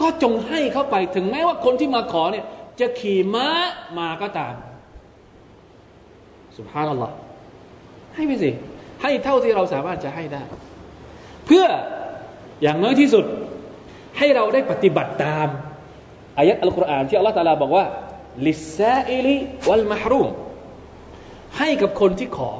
[0.00, 2.44] ก็จงให้เขาไปถึงแม้ว่าคนที่มาขอเนี่ย
[2.80, 3.48] จะขี่ม้า
[3.98, 4.54] มาก็ตาม
[6.56, 7.14] สุภาพนัลลอฮ์
[8.14, 8.50] ให้ไปสิ
[9.02, 10.42] ให้เท่าที่เราสามารถจะให้ได้
[11.46, 11.64] เพื่อ
[12.62, 13.24] อย่างน้อยที่สุด
[14.18, 15.48] ให้เราได้ปฏิบัติตาม
[16.38, 17.84] อายัดอัลกุรอานที่อัลลอฮฺตาลาบอกว่า
[18.46, 19.36] ลิซาอิลิ
[19.68, 20.28] วัลมหรูม
[21.58, 22.50] ให้กับคนที่ขอ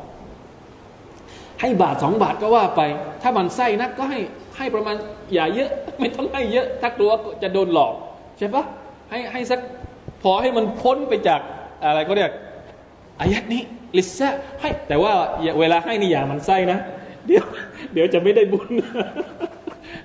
[1.61, 2.81] ให้บาทสองบาทก็ว่าไป
[3.23, 4.21] ถ้ามันไส้นักก็ให้
[4.57, 4.97] ให้ประมาณ
[5.35, 7.11] อย่าเยอะ ไม่ต้องให้เยอะ ถ้ากลัว
[7.43, 7.95] จะโดนหลอก
[8.39, 8.65] ใช่ปะ
[9.11, 9.61] ให้ให้สัก
[10.23, 11.41] พอให้มันพ้นไปจาก
[11.85, 12.31] อะไรก็เรียก
[13.21, 13.63] อายัดนี้
[13.97, 14.29] ลิซา
[14.61, 15.13] ให้แต่ว่า
[15.61, 16.79] เวลาให้นี่อย่ามันไส้นะ
[17.27, 17.45] เดี๋ยว
[17.93, 18.71] เดี๋ยวจะไม่ได้บุญ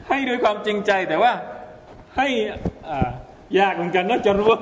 [0.07, 1.31] ให้ด้วยความจริงใจแต่ว่า
[2.17, 2.27] ให้
[3.59, 4.59] ยากเหมือนกันนะจะรวม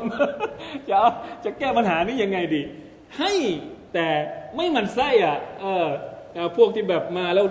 [0.90, 0.98] จะ
[1.44, 2.62] จะแก้ปัญหานี้ยังไงดี
[3.20, 3.32] ให้
[3.94, 4.08] แต่
[4.56, 5.88] ไม่มันไส้อะเออ
[6.58, 7.46] พวกที่แบบมาแล้ว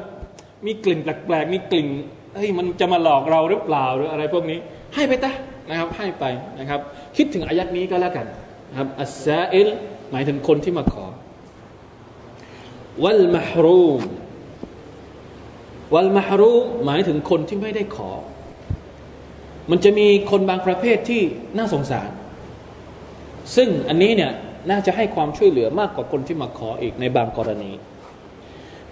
[0.67, 1.89] มีกลิ่นแปลกๆมีกลิ่น
[2.37, 4.59] เฮ้ยมันจะมาหลอกเราหรือเปล่าหรืออะไรพวกนี้
[4.95, 5.33] ให้ไปตะ
[5.69, 6.25] นะครับ ให้ไป
[6.59, 6.81] นะครับ
[7.17, 8.27] คิดถึงอายัดนี้ก็แล้วกัน
[8.71, 9.69] นะครับอัสซาอิล
[10.11, 11.07] หมายถึงคนที่มาขอ
[13.05, 14.03] วัลมหรูม
[15.95, 16.55] วัลมาฮรู
[16.87, 18.11] หมายถึงคนที่ไม่ได้ขอ
[19.71, 21.23] มันจะมีคนบางประเภทที่
[21.57, 22.11] น่าสงสาร
[23.57, 24.33] ซึ่งอันนี้เนี่ย
[24.71, 27.73] น่าจะให้ความช่วยเหลือมากกว่าคนที่มาขออีกในบางกรณี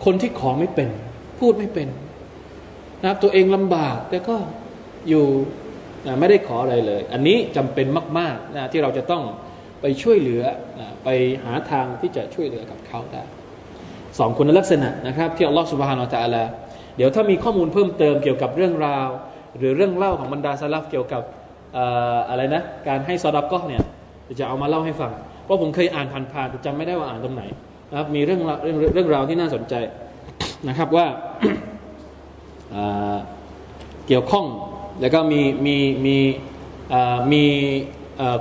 [0.04, 0.88] คนที่ขอไม่เป็น
[1.38, 1.88] พูดไม่เป็น
[3.04, 4.36] นะตัวเองลำบาก แต่ก็
[5.08, 5.26] อยู่
[6.06, 7.86] นะไม่ได้ขออะไรเลย อันนี้จำเป็น
[8.18, 9.22] มากๆนะที่เราจะต้อง
[9.80, 10.42] ไปช่วยเหลือ
[10.80, 11.08] นะไป
[11.44, 13.22] หาทางที่จะช่วยเหลือกับเขาได้
[14.18, 16.46] สองคุณลักษณะนะครับ ที่อัลลอฮฺสุบฮานาอัลลอฮ
[16.96, 19.08] เดี๋ยวถ้ามีข้อมูลเพิ่มเติมเกี่ยวกับเรื่องราว
[19.58, 21.22] หรือเรื่องเล่าของบรรดาสลับเกี่ยวกับ
[22.28, 23.82] อะไรนะการให้ซอดักก็เนี่ย
[24.40, 25.12] จะเอามาเล่าให้ฟัง
[25.44, 27.42] เพราะผมเคยอ่านผ่านๆแต่จำไม่ได้ว่าอ่านตรงไหน
[27.90, 29.74] นะครับมีเรื่องเรื่องเรื่องราวที่น่าสนใจ
[30.68, 31.06] นะครับว่า
[34.06, 34.46] เกี่ยวข้อง
[35.00, 36.16] แล้วก็มีมีมี
[37.32, 37.44] มี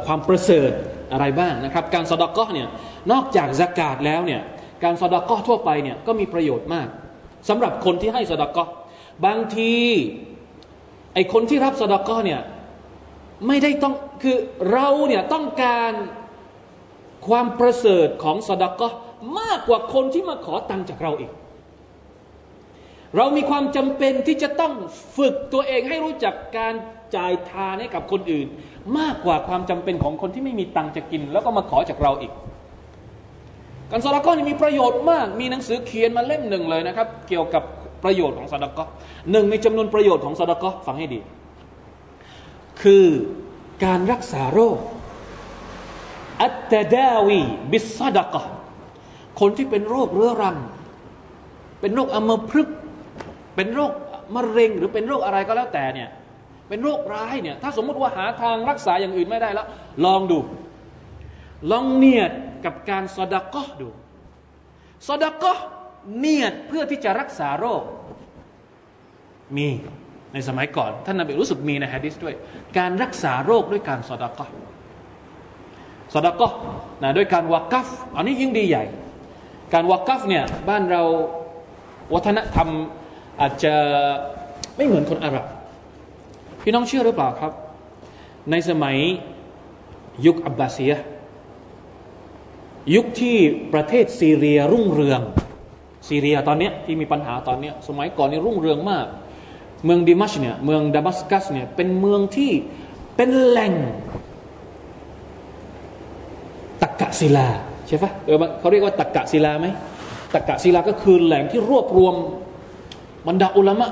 [0.05, 0.71] ความประเสริฐ
[1.11, 2.69] อะไรบ้างนะครับ การสอดก็เนี่ย
[3.11, 4.41] นอกจากสกาดแล้วเนี่ย
[4.83, 6.87] การสอดก็ทั่วไปเนี่ยก็มีประโยชน์มาก
[7.49, 8.59] สำหรับคนที่ให้สอดก
[9.25, 9.75] บางที
[11.13, 12.41] ไอคนที่รับสอดกเนี่ย
[13.47, 14.37] ไม่ได้ต้องคือ
[14.71, 15.91] เราเนี่ยต้องการ
[17.27, 18.81] ความประเสริฐของสอดก
[19.39, 21.31] มากกว่าคนที่มาขอตังค์จากเราอีก
[23.17, 24.73] เรามีความจำเป็นที่จะต้อง
[25.17, 26.73] ฝึกตัวเองให้รู้จักการ
[27.15, 28.47] จ่ายทานให้กับคนอื่น
[28.97, 32.31] มากกว่าความจำเป็นของคนที่ไม่มีตังค์จะกิน แล้วก็มาขอจากเราอีก
[33.91, 37.63] การสดก้อนี่มีประโยชน์มาก มีหนังสือเขียนมาเล่มหนึ่งเลยนะครับ เกี่ยวกับ
[38.03, 38.85] ประโยชน์ของสดก้อ
[39.31, 41.19] หนึ่งในจำนวนประโยชน์ของสดก้อฟังให้ดี
[42.81, 43.07] คือ
[43.85, 44.77] การรักษาโรค
[46.41, 48.43] التداوي بالصدقة
[49.39, 50.57] คนที่เป็นโรคเรื้อรัง
[51.81, 52.77] เป็นโรคอัมพฤกษ์
[53.55, 53.91] เป็นโรค
[54.35, 56.09] มะเร็งหรือเป็นโรคอะไรก็แล้วแต่เนี่ย
[56.69, 59.67] เป็นโรคร้ายเนี่ย ถ้าสมมติว่าหาทางรักษาอย่างอื่นไม่ได้แล้ว
[60.05, 60.39] ลองดู
[61.71, 62.31] ลองเนียด
[62.65, 63.89] กับการสดกะดู
[65.07, 65.53] สดกะ
[66.17, 67.83] เนียดเพื่อที่จะรักษาโรค
[69.57, 69.67] มี
[70.33, 72.35] ในสมัยก่อน ท่านนบีรู้สึกมีในฮะดิษด้วย
[72.77, 74.47] การรักษาโรคด้วยการสดกะ
[76.13, 76.51] สดกะ
[77.01, 78.85] นะด้วยการวักัฟอันนี้ยิ่งดีใหญ่
[79.73, 81.01] การวักัฟเนี่ยบ้านเรา
[82.13, 82.69] วัฒนธรรม
[83.41, 83.75] อาจจะ
[84.75, 85.45] ไม่เหมือนคนอาหรับ
[86.63, 87.53] พี่น้องเชื่อหรือเปล่าครับ
[88.51, 88.97] ในสมัย
[90.25, 90.93] ยุคอับบาซีย
[92.95, 93.37] ยุคที่
[93.73, 95.21] ประเทศซีเรียรุ่งเรือง
[96.07, 99.05] ซีเรียตอนนี้ที่มีปัญหาตอนนี้สมัยก่อนนี่รุ่งเรืองมาก
[99.85, 102.51] เมืองดิมัชเนี่ยเมืองดามัสกัสเนี่ยเป็นเมืองที่
[103.15, 103.73] เป็นแหล่ง
[106.81, 107.47] ตักกะศิลา
[107.87, 109.67] ใช่ปะเออเขาเรียกว่าตักกะศิลาไหม
[110.33, 112.15] ตักกะศิลาก็คือแหล่งที่รวบรวม
[113.27, 113.89] บรรดาอุลามะ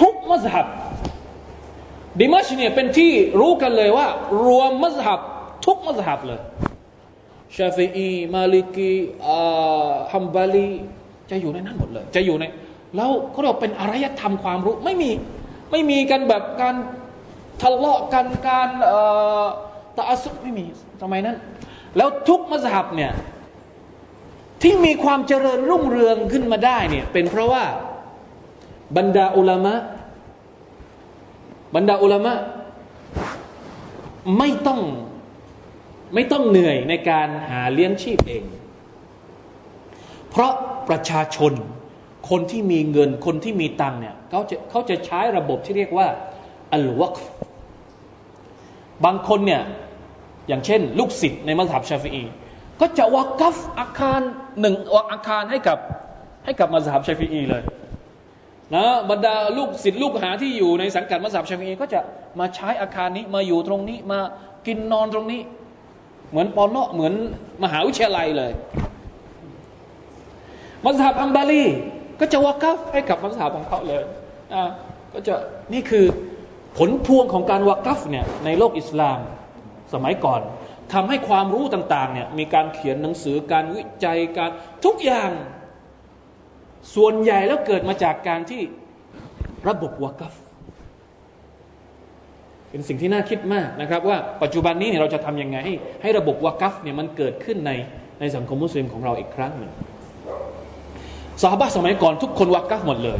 [0.00, 0.66] ทุกมัสฮับ
[2.20, 4.06] ดิมัชเนี่ยเป็นที่รู้กันเลยว่า
[4.44, 5.20] รวมมัสฮับ
[5.66, 6.40] ทุกมัสฮับเลย
[7.56, 8.92] ชาฟีอีมาลิกี
[10.12, 10.70] ฮัมบาลี
[11.30, 12.44] จะอยู่ในนั้นหมดเลย จะอยู่ใน
[12.96, 15.10] แล้วเขาเราเป็นอารยธรรมความรู้ไม่มี
[15.70, 16.74] ไม่มีกันแบบการ
[17.62, 18.68] ทะเลาะกันการ
[19.98, 20.64] ตะอสุไม่มี
[21.00, 21.36] ทำไมนั้น
[21.96, 23.12] แล้วทุกมัสฮับเนี่ย
[24.62, 27.62] ที่มีความเจริญรุ่งเรืองขึ้นมาได้เนี่ยเป็นเพราะว่า
[28.96, 29.74] บรรดาอุลามะ
[31.74, 32.34] บรรดาอุลามะ
[34.38, 34.80] ไม่ต้อง
[36.14, 38.44] ไม่ต้องเหนื่อยในการหาเลี้ยงชีพเอง
[40.30, 40.52] เพราะ
[40.88, 41.52] ประชาชน
[42.30, 46.06] คนที่มีเงินคนที่มีตังเนี่ยเขาจะเขาจะใช้ระบบที่เรียกว่า
[46.72, 47.16] อัลวัก
[49.04, 49.62] บางคนเนี่ย
[50.48, 52.24] อย่างเช่น ลูกศิษย์ในมัสยิดชาฟี
[52.80, 54.20] ก็จะวักฟอาคาร
[54.60, 54.74] หนึ่ง
[55.12, 55.78] อาคารให้กับ
[56.44, 57.62] ให้กับมัสยิดชาฟีเลย
[58.74, 62.00] นะบรรดาลูกศิษย์ลูกหาที่อยู่ในสังกัดมัสยิดชาฟีก็จะ
[62.40, 64.20] มาใช้อาคารนี้มาอยู่ตรงนี้มา
[64.66, 65.40] กินนอนตรงนี้
[66.30, 67.14] เหมือนปอนเนาะเหมือน
[67.62, 68.52] มหาวิทยาลัยเลย
[70.84, 71.64] มัสยิดอัมบาลี
[72.20, 74.02] ก็จะวักัฟให้กับมัสยิดของเขาเลย
[74.54, 74.64] อ่า
[75.12, 75.34] ก็จะ
[75.72, 76.06] นี่คือ
[76.78, 79.18] ผลพวงของการวักัฟเนี่ยในโลกอิสลาม
[79.94, 80.40] สมัยก่อน
[80.92, 84.50] ทำให้ความรู้ต่างๆเนี่ยมีการเขียนหนังสือการวิจัยการ
[84.84, 85.30] ทุกอย่าง
[86.94, 88.62] ส่วนใหญ่แล้วเกิดมาจากการที่
[89.68, 90.34] ระบบวากัฟ
[92.70, 97.70] เป็นสิ่งที่น่าคิดมากนะครับ ว่าปัจจุบันนี้เนี่ยเราจะทำยังไง ให้ให้ระบบวากัฟเนี่ยมันเกิดขึ้นใน
[98.20, 99.72] ในสังคมมุสลิมของเราอีกครั้งหนึ่ง
[101.42, 103.18] สาบะสมัยก่อนทุกคนวากัฟหมดเลย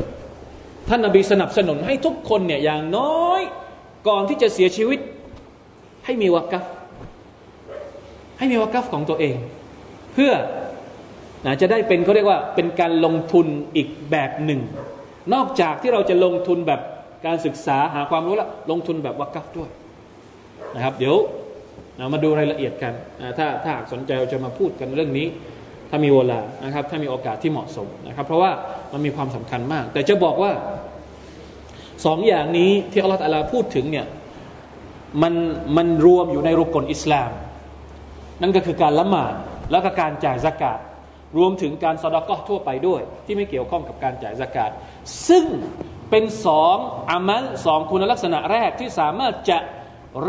[0.89, 3.43] ท่านนบีสนับสนุนให้ทุกคนเนี่ยอย่างน้อย
[4.09, 4.99] ก่อนที่จะเสียชีวิต
[6.05, 6.65] ให้มีวากัฟ
[8.39, 9.37] ให้มีวากัฟของตัวเอง
[10.13, 10.33] เพื่อ
[11.45, 14.61] นะจะได้เป็นเขาเรียกว่าเป็นการลงทุนอีกแบบหนึ่ง
[15.35, 16.81] นอกจากที่เราจะลงทุนแบบ
[17.27, 19.71] การศึกษาหาความรู้และลงทุนแบบวักัฟด้วย
[20.75, 21.17] นะครับ เดี๋ยว
[21.99, 25.27] นะมาดูรายละเอียดกันนะถ้าถ้าหากสนใจเราจะมาพูดกันเรื่องนี้
[25.91, 28.51] ถ้ามีเวลานะครับ ถ้ามีโอกาสที่เหมาะสมนะครับ เพราะว่า
[28.93, 30.53] มันมีความสำคัญมาก แต่จะบอกว่า
[32.05, 34.07] สองอย่างนี้ที่อัลลอฮฺตะลาพูดถึงเนี่ย
[35.23, 35.35] มัน
[35.77, 37.31] มันรวมอยู่ในรุกลอิสลาม
[38.41, 39.35] นั่นก็คือการละหมาด
[39.71, 40.79] แล้วก็การจ่ายสกาด
[41.37, 44.71] รวมถึงการสดก็ทั่วไปด้วย ที่ไม่เกี่ยวข้องกับการจ่ายสกาด
[45.29, 45.45] ซึ่ง
[46.11, 46.77] เป็นสอง
[47.11, 49.59] อามัลสองคุณลักษณะแรกที่สามารถจะ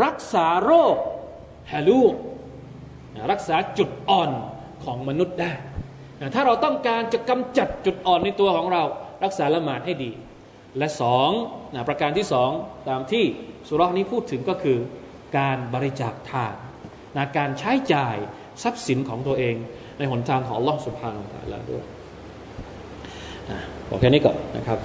[0.04, 0.96] รักษาโรค
[1.72, 2.02] ฮาลู
[3.32, 4.30] รักษาจุดอ่อน
[4.84, 5.52] ของมนุษย์ได้
[6.34, 8.82] ถ้าเราต้องการจะกำจัดจุดอ่อนในตัวของเรา
[9.24, 10.10] รักษาละหมาดให้ดี
[10.78, 11.30] และสอง
[11.88, 12.50] ประการที่สอง
[12.88, 13.24] ตามที่
[13.68, 14.78] สุรานี้พูดถึงก็คือ
[15.38, 16.46] การบริจาคทา
[17.16, 18.16] นการใช้จ่าย
[18.62, 19.56] ทรัพย์สินของตัวเอง
[19.97, 21.83] ในหนทางของ Allah سبحانه และ تعالى ด้วย
[23.89, 24.79] บอกแค่นี้ก่อนนะครับ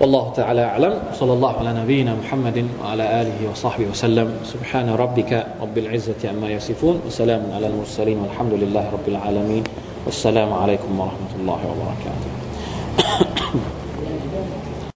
[0.00, 5.78] والله تعالى أعلم صلى الله على نبينا محمد وعلى آله وصحبه وسلم سبحان ربك رب
[5.78, 9.64] العزة عما يصفون وسلام على المرسلين والحمد لله رب العالمين
[10.06, 12.30] والسلام عليكم ورحمة الله وبركاته